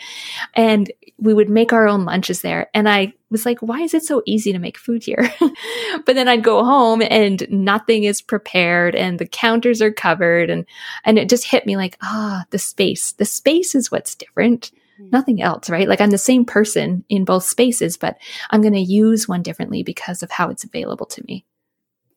And 0.53 0.91
we 1.17 1.33
would 1.33 1.49
make 1.49 1.73
our 1.73 1.87
own 1.87 2.05
lunches 2.05 2.41
there. 2.41 2.69
And 2.75 2.87
I 2.87 3.13
was 3.31 3.45
like, 3.45 3.59
why 3.59 3.81
is 3.81 3.93
it 3.95 4.03
so 4.03 4.21
easy 4.25 4.51
to 4.51 4.59
make 4.59 4.77
food 4.77 5.03
here? 5.03 5.33
but 6.05 6.13
then 6.13 6.27
I'd 6.27 6.43
go 6.43 6.63
home 6.63 7.01
and 7.01 7.47
nothing 7.49 8.03
is 8.03 8.21
prepared 8.21 8.95
and 8.95 9.17
the 9.17 9.25
counters 9.25 9.81
are 9.81 9.91
covered. 9.91 10.51
And, 10.51 10.65
and 11.05 11.17
it 11.17 11.27
just 11.27 11.45
hit 11.45 11.65
me 11.65 11.75
like, 11.75 11.97
ah, 12.03 12.45
the 12.51 12.59
space, 12.59 13.13
the 13.13 13.25
space 13.25 13.73
is 13.73 13.91
what's 13.91 14.13
different 14.13 14.71
nothing 14.97 15.41
else, 15.41 15.69
right? 15.69 15.87
Like 15.87 16.01
I'm 16.01 16.11
the 16.11 16.17
same 16.17 16.45
person 16.45 17.03
in 17.09 17.25
both 17.25 17.43
spaces, 17.43 17.97
but 17.97 18.17
I'm 18.49 18.61
going 18.61 18.73
to 18.73 18.79
use 18.79 19.27
one 19.27 19.43
differently 19.43 19.83
because 19.83 20.23
of 20.23 20.31
how 20.31 20.49
it's 20.49 20.63
available 20.63 21.05
to 21.07 21.23
me. 21.27 21.45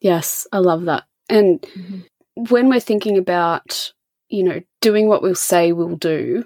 Yes, 0.00 0.46
I 0.52 0.58
love 0.58 0.84
that. 0.84 1.04
And 1.28 1.60
mm-hmm. 1.62 2.00
when 2.50 2.68
we're 2.68 2.80
thinking 2.80 3.18
about, 3.18 3.92
you 4.28 4.42
know, 4.44 4.60
doing 4.80 5.08
what 5.08 5.22
we'll 5.22 5.34
say 5.34 5.72
we'll 5.72 5.96
do, 5.96 6.44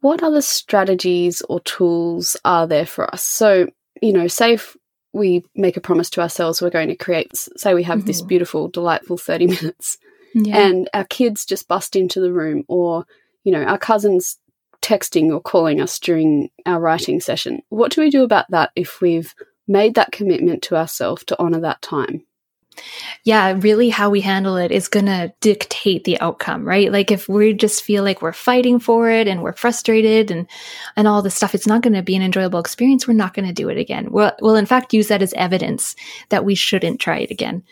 what 0.00 0.22
other 0.22 0.40
strategies 0.40 1.42
or 1.42 1.60
tools 1.60 2.36
are 2.44 2.66
there 2.66 2.86
for 2.86 3.12
us? 3.12 3.22
So, 3.22 3.68
you 4.00 4.12
know, 4.12 4.28
say 4.28 4.54
if 4.54 4.76
we 5.12 5.44
make 5.54 5.76
a 5.76 5.80
promise 5.80 6.10
to 6.10 6.20
ourselves 6.20 6.60
we're 6.60 6.70
going 6.70 6.88
to 6.88 6.96
create, 6.96 7.30
say 7.34 7.74
we 7.74 7.82
have 7.84 8.00
mm-hmm. 8.00 8.06
this 8.06 8.22
beautiful, 8.22 8.68
delightful 8.68 9.16
30 9.16 9.46
minutes, 9.62 9.98
yeah. 10.34 10.58
and 10.58 10.88
our 10.94 11.04
kids 11.04 11.44
just 11.44 11.68
bust 11.68 11.96
into 11.96 12.20
the 12.20 12.32
room, 12.32 12.64
or, 12.68 13.06
you 13.44 13.52
know, 13.52 13.62
our 13.62 13.78
cousins 13.78 14.38
texting 14.82 15.32
or 15.32 15.40
calling 15.40 15.80
us 15.80 15.98
during 15.98 16.50
our 16.64 16.80
writing 16.80 17.20
session. 17.20 17.62
What 17.68 17.92
do 17.92 18.00
we 18.00 18.10
do 18.10 18.22
about 18.22 18.50
that 18.50 18.70
if 18.76 19.00
we've 19.00 19.34
made 19.68 19.94
that 19.94 20.12
commitment 20.12 20.62
to 20.62 20.76
ourselves 20.76 21.24
to 21.24 21.40
honor 21.40 21.60
that 21.60 21.82
time? 21.82 22.24
Yeah, 23.24 23.56
really 23.58 23.88
how 23.88 24.10
we 24.10 24.20
handle 24.20 24.56
it 24.56 24.70
is 24.70 24.88
going 24.88 25.06
to 25.06 25.32
dictate 25.40 26.04
the 26.04 26.20
outcome, 26.20 26.66
right? 26.66 26.92
Like 26.92 27.10
if 27.10 27.28
we 27.28 27.52
just 27.54 27.82
feel 27.82 28.02
like 28.04 28.22
we're 28.22 28.32
fighting 28.32 28.78
for 28.78 29.10
it 29.10 29.28
and 29.28 29.42
we're 29.42 29.52
frustrated 29.52 30.30
and 30.30 30.46
and 30.96 31.08
all 31.08 31.22
this 31.22 31.34
stuff, 31.34 31.54
it's 31.54 31.66
not 31.66 31.82
going 31.82 31.94
to 31.94 32.02
be 32.02 32.16
an 32.16 32.22
enjoyable 32.22 32.60
experience. 32.60 33.06
We're 33.06 33.14
not 33.14 33.34
going 33.34 33.46
to 33.46 33.54
do 33.54 33.68
it 33.68 33.78
again. 33.78 34.10
We'll, 34.10 34.32
we'll 34.40 34.56
in 34.56 34.66
fact 34.66 34.94
use 34.94 35.08
that 35.08 35.22
as 35.22 35.32
evidence 35.34 35.96
that 36.28 36.44
we 36.44 36.54
shouldn't 36.54 37.00
try 37.00 37.18
it 37.18 37.30
again. 37.30 37.62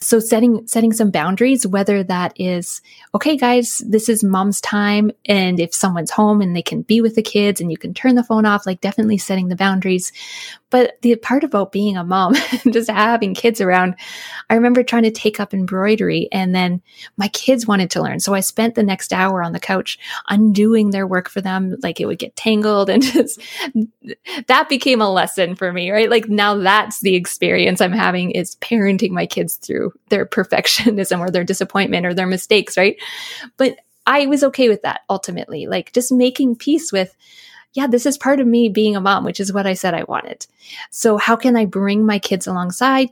So 0.00 0.20
setting 0.20 0.66
setting 0.66 0.92
some 0.92 1.10
boundaries, 1.10 1.66
whether 1.66 2.02
that 2.04 2.32
is 2.36 2.82
okay, 3.14 3.36
guys, 3.36 3.78
this 3.86 4.08
is 4.08 4.22
mom's 4.22 4.60
time, 4.60 5.10
and 5.26 5.58
if 5.58 5.74
someone's 5.74 6.10
home 6.10 6.40
and 6.40 6.54
they 6.54 6.62
can 6.62 6.82
be 6.82 7.00
with 7.00 7.14
the 7.14 7.22
kids 7.22 7.60
and 7.60 7.70
you 7.70 7.78
can 7.78 7.94
turn 7.94 8.14
the 8.14 8.24
phone 8.24 8.46
off, 8.46 8.66
like 8.66 8.80
definitely 8.80 9.18
setting 9.18 9.48
the 9.48 9.56
boundaries. 9.56 10.12
But 10.70 11.02
the 11.02 11.16
part 11.16 11.42
about 11.42 11.72
being 11.72 11.96
a 11.96 12.04
mom, 12.04 12.34
just 12.70 12.88
having 12.88 13.34
kids 13.34 13.60
around, 13.60 13.96
I 14.50 14.54
remember 14.54 14.82
trying 14.82 15.04
to 15.04 15.12
take 15.12 15.38
up 15.38 15.54
embroidery 15.54 16.28
and 16.32 16.52
then 16.52 16.82
my 17.16 17.28
kids 17.28 17.66
wanted 17.66 17.92
to 17.92 18.02
learn. 18.02 18.18
So 18.18 18.34
I 18.34 18.40
spent 18.40 18.74
the 18.74 18.82
next 18.82 19.12
hour 19.12 19.42
on 19.42 19.52
the 19.52 19.60
couch 19.60 19.98
undoing 20.28 20.90
their 20.90 21.06
work 21.06 21.30
for 21.30 21.40
them. 21.40 21.76
Like 21.82 22.00
it 22.00 22.06
would 22.06 22.18
get 22.18 22.34
tangled 22.34 22.90
and 22.90 23.02
just 23.02 23.40
that 24.48 24.68
became 24.68 25.00
a 25.00 25.10
lesson 25.10 25.54
for 25.54 25.72
me, 25.72 25.92
right? 25.92 26.10
Like 26.10 26.28
now 26.28 26.56
that's 26.56 27.00
the 27.00 27.14
experience 27.14 27.80
I'm 27.80 27.92
having 27.92 28.32
is 28.32 28.56
parenting 28.56 29.10
my 29.10 29.24
kids 29.24 29.54
through 29.54 29.92
their 30.08 30.26
perfectionism 30.26 31.20
or 31.20 31.30
their 31.30 31.44
disappointment 31.44 32.04
or 32.04 32.12
their 32.12 32.26
mistakes, 32.26 32.76
right? 32.76 32.96
But 33.56 33.76
I 34.04 34.26
was 34.26 34.42
okay 34.42 34.68
with 34.68 34.82
that 34.82 35.02
ultimately, 35.08 35.68
like 35.68 35.92
just 35.92 36.10
making 36.10 36.56
peace 36.56 36.90
with 36.90 37.16
yeah, 37.72 37.86
this 37.86 38.04
is 38.04 38.18
part 38.18 38.40
of 38.40 38.48
me 38.48 38.68
being 38.68 38.96
a 38.96 39.00
mom, 39.00 39.24
which 39.24 39.38
is 39.38 39.52
what 39.52 39.66
I 39.66 39.74
said 39.74 39.94
I 39.94 40.02
wanted. 40.02 40.44
So 40.90 41.18
how 41.18 41.36
can 41.36 41.56
I 41.56 41.66
bring 41.66 42.04
my 42.04 42.18
kids 42.18 42.48
alongside? 42.48 43.10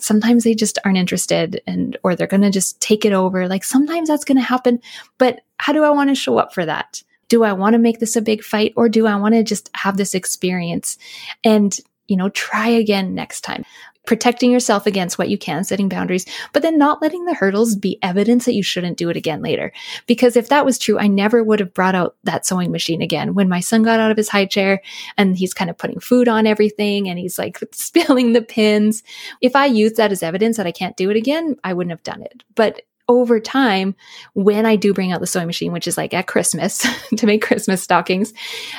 Sometimes 0.00 0.44
they 0.44 0.54
just 0.54 0.78
aren't 0.84 0.98
interested 0.98 1.60
and, 1.66 1.96
or 2.02 2.14
they're 2.14 2.26
going 2.26 2.42
to 2.42 2.50
just 2.50 2.80
take 2.80 3.04
it 3.04 3.12
over. 3.12 3.48
Like 3.48 3.64
sometimes 3.64 4.08
that's 4.08 4.24
going 4.24 4.38
to 4.38 4.42
happen, 4.42 4.80
but 5.18 5.40
how 5.58 5.72
do 5.72 5.84
I 5.84 5.90
want 5.90 6.10
to 6.10 6.14
show 6.14 6.38
up 6.38 6.54
for 6.54 6.64
that? 6.64 7.02
Do 7.28 7.44
I 7.44 7.52
want 7.52 7.74
to 7.74 7.78
make 7.78 8.00
this 8.00 8.16
a 8.16 8.22
big 8.22 8.42
fight 8.42 8.72
or 8.76 8.88
do 8.88 9.06
I 9.06 9.16
want 9.16 9.34
to 9.34 9.44
just 9.44 9.70
have 9.74 9.96
this 9.96 10.14
experience 10.14 10.98
and, 11.44 11.78
you 12.10 12.16
know, 12.16 12.28
try 12.30 12.68
again 12.68 13.14
next 13.14 13.40
time? 13.42 13.64
protecting 14.06 14.50
yourself 14.50 14.86
against 14.86 15.18
what 15.18 15.28
you 15.28 15.38
can, 15.38 15.62
setting 15.62 15.88
boundaries, 15.88 16.26
but 16.52 16.62
then 16.62 16.78
not 16.78 17.00
letting 17.02 17.26
the 17.26 17.34
hurdles 17.34 17.76
be 17.76 17.98
evidence 18.02 18.44
that 18.44 18.54
you 18.54 18.62
shouldn't 18.62 18.96
do 18.96 19.08
it 19.08 19.16
again 19.16 19.42
later. 19.42 19.72
Because 20.06 20.36
if 20.36 20.48
that 20.48 20.64
was 20.64 20.78
true, 20.78 20.98
I 20.98 21.06
never 21.06 21.44
would 21.44 21.60
have 21.60 21.74
brought 21.74 21.94
out 21.94 22.16
that 22.24 22.46
sewing 22.46 22.72
machine 22.72 23.02
again. 23.02 23.34
When 23.34 23.48
my 23.48 23.60
son 23.60 23.82
got 23.82 24.00
out 24.00 24.10
of 24.10 24.16
his 24.16 24.28
high 24.28 24.46
chair 24.46 24.82
and 25.16 25.36
he's 25.36 25.54
kind 25.54 25.70
of 25.70 25.78
putting 25.78 26.00
food 26.00 26.28
on 26.28 26.46
everything 26.46 27.08
and 27.08 27.18
he's 27.18 27.38
like 27.38 27.60
spilling 27.72 28.32
the 28.32 28.42
pins, 28.42 29.02
if 29.42 29.54
I 29.54 29.66
used 29.66 29.96
that 29.96 30.12
as 30.12 30.22
evidence 30.22 30.56
that 30.56 30.66
I 30.66 30.72
can't 30.72 30.96
do 30.96 31.10
it 31.10 31.16
again, 31.16 31.56
I 31.62 31.72
wouldn't 31.72 31.92
have 31.92 32.02
done 32.02 32.22
it. 32.22 32.42
But 32.54 32.82
over 33.10 33.40
time, 33.40 33.96
when 34.34 34.64
I 34.64 34.76
do 34.76 34.94
bring 34.94 35.10
out 35.10 35.20
the 35.20 35.26
sewing 35.26 35.48
machine, 35.48 35.72
which 35.72 35.88
is 35.88 35.98
like 35.98 36.14
at 36.14 36.28
Christmas 36.28 36.86
to 37.16 37.26
make 37.26 37.42
Christmas 37.42 37.82
stockings, 37.82 38.32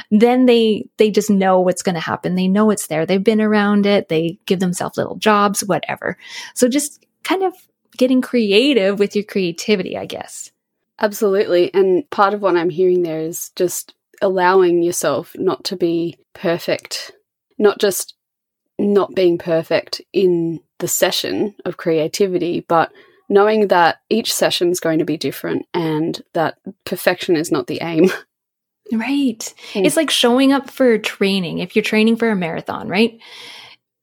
then 0.10 0.46
they 0.46 0.88
they 0.98 1.12
just 1.12 1.30
know 1.30 1.60
what's 1.60 1.84
going 1.84 1.96
to 1.96 2.02
happen. 2.02 2.36
They 2.36 2.48
know 2.48 2.72
it's 2.72 2.88
there. 2.88 3.06
They've 3.06 3.22
been 3.22 3.42
around 3.42 3.86
it. 3.86 4.08
They 4.08 4.40
give 4.46 4.62
themselves 4.62 4.98
little 4.98 5.18
jobs, 5.18 5.66
whatever. 5.66 6.18
So 6.56 6.70
just 6.70 7.06
kind 7.24 7.44
of 7.44 7.54
getting 7.98 8.22
creative 8.22 9.00
with 9.00 9.18
your 9.18 9.26
creativity, 9.26 9.98
I 9.98 10.06
guess. 10.06 10.50
Absolutely. 10.98 11.74
And 11.74 12.10
part 12.10 12.34
of 12.34 12.42
what 12.42 12.56
I'm 12.56 12.70
hearing 12.70 13.04
there 13.04 13.20
is 13.20 13.52
just 13.58 13.94
allowing 14.22 14.82
yourself 14.82 15.36
not 15.38 15.66
to 15.66 15.76
be 15.76 16.18
perfect, 16.34 17.12
not 17.60 17.80
just 17.80 18.16
not 18.80 19.14
being 19.14 19.38
perfect 19.38 20.02
in 20.14 20.62
the 20.80 20.88
session 20.88 21.54
of 21.66 21.76
creativity, 21.76 22.62
but 22.62 22.94
knowing 23.32 23.70
that 23.70 24.02
each 24.10 24.34
session 24.34 24.70
is 24.70 24.82
going 24.82 25.00
to 25.00 25.06
be 25.06 25.18
different 25.18 25.66
and 25.74 26.22
that 26.34 26.58
perfection 26.86 27.38
is 27.38 27.52
not 27.52 27.66
the 27.66 27.82
aim. 27.82 28.12
Right. 28.94 29.54
Mm. 29.72 29.86
It's 29.86 29.96
like 29.96 30.10
showing 30.10 30.52
up 30.52 30.70
for 30.70 30.98
training. 30.98 31.60
If 31.60 31.78
you're 31.78 31.84
training 31.84 32.18
for 32.18 32.30
a 32.30 32.36
marathon, 32.36 32.90
right? 32.90 33.18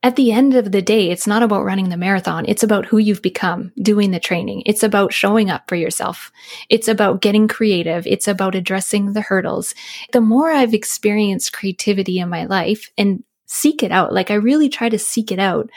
At 0.02 0.16
the 0.16 0.32
end 0.32 0.54
of 0.54 0.72
the 0.72 0.80
day, 0.80 1.10
it's 1.10 1.26
not 1.26 1.42
about 1.42 1.64
running 1.64 1.90
the 1.90 1.98
marathon. 1.98 2.46
It's 2.48 2.62
about 2.62 2.86
who 2.86 2.96
you've 2.96 3.20
become 3.20 3.70
doing 3.82 4.12
the 4.12 4.18
training. 4.18 4.62
It's 4.64 4.82
about 4.82 5.12
showing 5.12 5.50
up 5.50 5.68
for 5.68 5.76
yourself. 5.76 6.32
It's 6.70 6.88
about 6.88 7.20
getting 7.20 7.48
creative. 7.48 8.06
It's 8.06 8.28
about 8.28 8.54
addressing 8.54 9.12
the 9.12 9.20
hurdles. 9.20 9.74
The 10.12 10.22
more 10.22 10.50
I've 10.50 10.72
experienced 10.72 11.52
creativity 11.52 12.18
in 12.18 12.30
my 12.30 12.46
life 12.46 12.90
and 12.96 13.24
seek 13.48 13.82
it 13.82 13.90
out, 13.90 14.12
like 14.12 14.30
I 14.30 14.34
really 14.34 14.68
try 14.68 14.88
to 14.88 14.98
seek 14.98 15.32
it 15.32 15.38
out, 15.40 15.68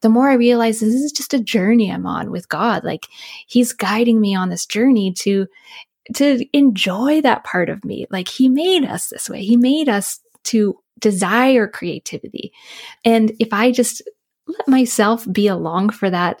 the 0.00 0.08
more 0.08 0.30
I 0.30 0.34
realize 0.34 0.80
this 0.80 0.94
is 0.94 1.12
just 1.12 1.34
a 1.34 1.42
journey 1.42 1.90
I'm 1.90 2.06
on 2.06 2.30
with 2.30 2.48
God. 2.48 2.84
Like 2.84 3.06
he's 3.46 3.72
guiding 3.72 4.20
me 4.20 4.34
on 4.34 4.48
this 4.48 4.64
journey 4.64 5.12
to, 5.18 5.46
to 6.14 6.46
enjoy 6.56 7.20
that 7.20 7.44
part 7.44 7.68
of 7.68 7.84
me. 7.84 8.06
Like 8.10 8.28
he 8.28 8.48
made 8.48 8.84
us 8.84 9.08
this 9.08 9.28
way. 9.28 9.42
He 9.42 9.56
made 9.56 9.88
us 9.88 10.20
to 10.44 10.78
desire 10.98 11.68
creativity. 11.68 12.52
And 13.04 13.32
if 13.38 13.52
I 13.52 13.72
just 13.72 14.02
let 14.46 14.68
myself 14.68 15.30
be 15.30 15.48
along 15.48 15.90
for 15.90 16.08
that, 16.08 16.40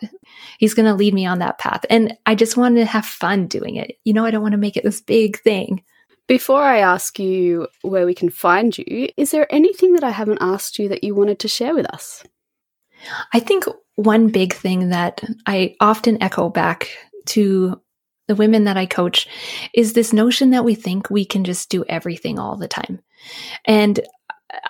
he's 0.58 0.74
going 0.74 0.86
to 0.86 0.94
lead 0.94 1.12
me 1.12 1.26
on 1.26 1.40
that 1.40 1.58
path. 1.58 1.84
And 1.90 2.16
I 2.24 2.34
just 2.34 2.56
want 2.56 2.76
to 2.76 2.86
have 2.86 3.04
fun 3.04 3.48
doing 3.48 3.76
it. 3.76 3.98
You 4.04 4.14
know, 4.14 4.24
I 4.24 4.30
don't 4.30 4.42
want 4.42 4.52
to 4.52 4.58
make 4.58 4.76
it 4.76 4.84
this 4.84 5.00
big 5.00 5.40
thing. 5.40 5.82
Before 6.28 6.62
I 6.62 6.80
ask 6.80 7.18
you 7.18 7.68
where 7.80 8.04
we 8.04 8.14
can 8.14 8.28
find 8.28 8.76
you, 8.76 9.08
is 9.16 9.30
there 9.30 9.52
anything 9.52 9.94
that 9.94 10.04
I 10.04 10.10
haven't 10.10 10.42
asked 10.42 10.78
you 10.78 10.88
that 10.90 11.02
you 11.02 11.14
wanted 11.14 11.38
to 11.40 11.48
share 11.48 11.74
with 11.74 11.86
us? 11.86 12.22
I 13.32 13.40
think 13.40 13.64
one 13.94 14.28
big 14.28 14.52
thing 14.52 14.90
that 14.90 15.24
I 15.46 15.74
often 15.80 16.22
echo 16.22 16.50
back 16.50 16.90
to 17.28 17.80
the 18.26 18.34
women 18.34 18.64
that 18.64 18.76
I 18.76 18.84
coach 18.84 19.26
is 19.74 19.94
this 19.94 20.12
notion 20.12 20.50
that 20.50 20.64
we 20.64 20.74
think 20.74 21.08
we 21.08 21.24
can 21.24 21.44
just 21.44 21.70
do 21.70 21.84
everything 21.88 22.38
all 22.38 22.56
the 22.56 22.68
time. 22.68 23.00
And 23.64 23.98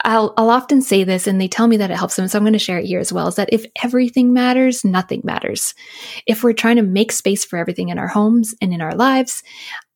I'll, 0.04 0.34
I'll 0.36 0.50
often 0.50 0.80
say 0.80 1.02
this 1.02 1.26
and 1.26 1.40
they 1.40 1.48
tell 1.48 1.66
me 1.66 1.76
that 1.78 1.90
it 1.90 1.96
helps 1.96 2.16
them. 2.16 2.28
So 2.28 2.38
I'm 2.38 2.44
going 2.44 2.52
to 2.52 2.58
share 2.58 2.78
it 2.78 2.86
here 2.86 3.00
as 3.00 3.12
well 3.12 3.28
is 3.28 3.36
that 3.36 3.52
if 3.52 3.66
everything 3.82 4.32
matters, 4.32 4.84
nothing 4.84 5.22
matters. 5.24 5.74
If 6.26 6.42
we're 6.42 6.52
trying 6.52 6.76
to 6.76 6.82
make 6.82 7.10
space 7.10 7.44
for 7.44 7.58
everything 7.58 7.88
in 7.88 7.98
our 7.98 8.08
homes 8.08 8.54
and 8.60 8.72
in 8.72 8.80
our 8.80 8.94
lives, 8.94 9.42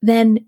then 0.03 0.47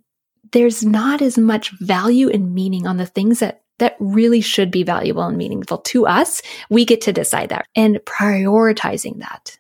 there's 0.54 0.84
not 0.84 1.20
as 1.20 1.36
much 1.36 1.72
value 1.80 2.30
and 2.30 2.54
meaning 2.54 2.86
on 2.86 2.96
the 2.96 3.06
things 3.06 3.40
that 3.40 3.62
that 3.78 3.96
really 3.98 4.40
should 4.40 4.70
be 4.70 4.84
valuable 4.84 5.24
and 5.24 5.36
meaningful 5.36 5.78
to 5.78 6.06
us. 6.06 6.40
We 6.70 6.84
get 6.84 7.00
to 7.02 7.12
decide 7.12 7.48
that 7.48 7.66
and 7.74 7.96
prioritizing 7.96 9.18
that. 9.18 9.58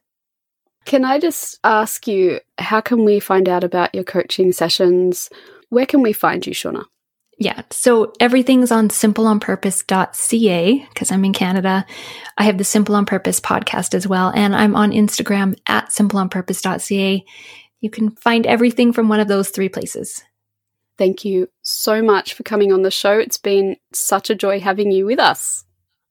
Can 0.84 1.04
I 1.04 1.18
just 1.18 1.58
ask 1.64 2.06
you, 2.06 2.38
how 2.58 2.80
can 2.80 3.04
we 3.04 3.18
find 3.18 3.48
out 3.48 3.64
about 3.64 3.92
your 3.92 4.04
coaching 4.04 4.52
sessions? 4.52 5.30
Where 5.70 5.84
can 5.84 6.00
we 6.00 6.12
find 6.12 6.46
you, 6.46 6.54
Shawna? 6.54 6.84
Yeah. 7.38 7.62
So 7.70 8.12
everything's 8.20 8.70
on 8.70 8.88
simpleonpurpose.ca 8.88 10.86
because 10.88 11.10
I'm 11.10 11.24
in 11.24 11.32
Canada. 11.32 11.84
I 12.38 12.44
have 12.44 12.58
the 12.58 12.64
Simple 12.64 12.94
on 12.94 13.06
Purpose 13.06 13.40
podcast 13.40 13.94
as 13.94 14.06
well. 14.06 14.30
And 14.32 14.54
I'm 14.54 14.76
on 14.76 14.92
Instagram 14.92 15.58
at 15.66 15.88
simpleonpurpose.ca. 15.88 17.24
You 17.80 17.90
can 17.90 18.10
find 18.12 18.46
everything 18.46 18.92
from 18.92 19.08
one 19.08 19.18
of 19.18 19.26
those 19.26 19.48
three 19.48 19.68
places. 19.68 20.22
Thank 20.96 21.24
you 21.24 21.48
so 21.62 22.02
much 22.02 22.34
for 22.34 22.42
coming 22.42 22.72
on 22.72 22.82
the 22.82 22.90
show. 22.90 23.18
It's 23.18 23.38
been 23.38 23.76
such 23.92 24.30
a 24.30 24.34
joy 24.34 24.60
having 24.60 24.92
you 24.92 25.06
with 25.06 25.18
us. 25.18 25.64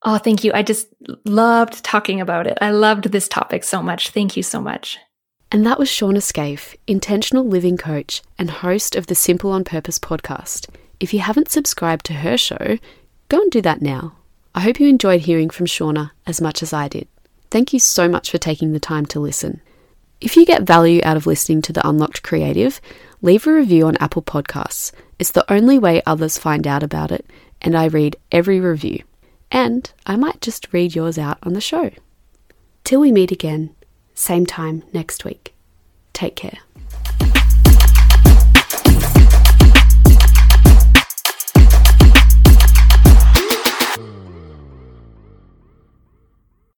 Oh, 0.03 0.17
thank 0.17 0.43
you. 0.43 0.51
I 0.53 0.63
just 0.63 0.87
loved 1.25 1.83
talking 1.83 2.19
about 2.19 2.47
it. 2.47 2.57
I 2.59 2.71
loved 2.71 3.05
this 3.05 3.29
topic 3.29 3.63
so 3.63 3.81
much. 3.81 4.09
Thank 4.09 4.35
you 4.35 4.43
so 4.43 4.59
much. 4.59 4.97
And 5.49 5.65
that 5.65 5.79
was 5.79 5.87
Shawna 5.87 6.17
Scafe, 6.17 6.75
intentional 6.87 7.45
living 7.45 7.77
coach 7.77 8.21
and 8.37 8.49
host 8.49 8.95
of 8.95 9.07
the 9.07 9.15
Simple 9.15 9.51
on 9.51 9.63
Purpose 9.63 9.99
podcast. 9.99 10.67
If 10.99 11.13
you 11.13 11.19
haven't 11.19 11.51
subscribed 11.51 12.05
to 12.07 12.13
her 12.13 12.37
show, 12.37 12.79
go 13.29 13.39
and 13.39 13.51
do 13.51 13.61
that 13.61 13.81
now. 13.81 14.17
I 14.55 14.61
hope 14.61 14.79
you 14.79 14.87
enjoyed 14.87 15.21
hearing 15.21 15.49
from 15.49 15.67
Shawna 15.67 16.11
as 16.27 16.41
much 16.41 16.61
as 16.61 16.73
I 16.73 16.87
did. 16.87 17.07
Thank 17.49 17.71
you 17.71 17.79
so 17.79 18.09
much 18.09 18.31
for 18.31 18.37
taking 18.37 18.73
the 18.73 18.79
time 18.79 19.05
to 19.07 19.19
listen. 19.19 19.61
If 20.19 20.35
you 20.35 20.45
get 20.45 20.63
value 20.63 21.01
out 21.03 21.17
of 21.17 21.27
listening 21.27 21.61
to 21.63 21.73
The 21.73 21.87
Unlocked 21.87 22.23
Creative, 22.23 22.81
leave 23.23 23.47
a 23.47 23.53
review 23.53 23.87
on 23.87 23.97
Apple 23.97 24.21
Podcasts. 24.21 24.91
It's 25.17 25.31
the 25.31 25.51
only 25.51 25.79
way 25.79 26.03
others 26.05 26.37
find 26.37 26.67
out 26.67 26.83
about 26.83 27.11
it, 27.11 27.25
and 27.61 27.75
I 27.75 27.85
read 27.85 28.17
every 28.31 28.59
review. 28.59 29.03
And 29.49 29.89
I 30.05 30.17
might 30.17 30.41
just 30.41 30.71
read 30.73 30.93
yours 30.93 31.17
out 31.17 31.37
on 31.41 31.53
the 31.53 31.61
show. 31.61 31.91
Till 32.83 32.99
we 32.99 33.11
meet 33.11 33.31
again, 33.31 33.73
same 34.13 34.45
time 34.45 34.83
next 34.91 35.23
week. 35.23 35.55
Take 36.11 36.35
care. 36.35 36.59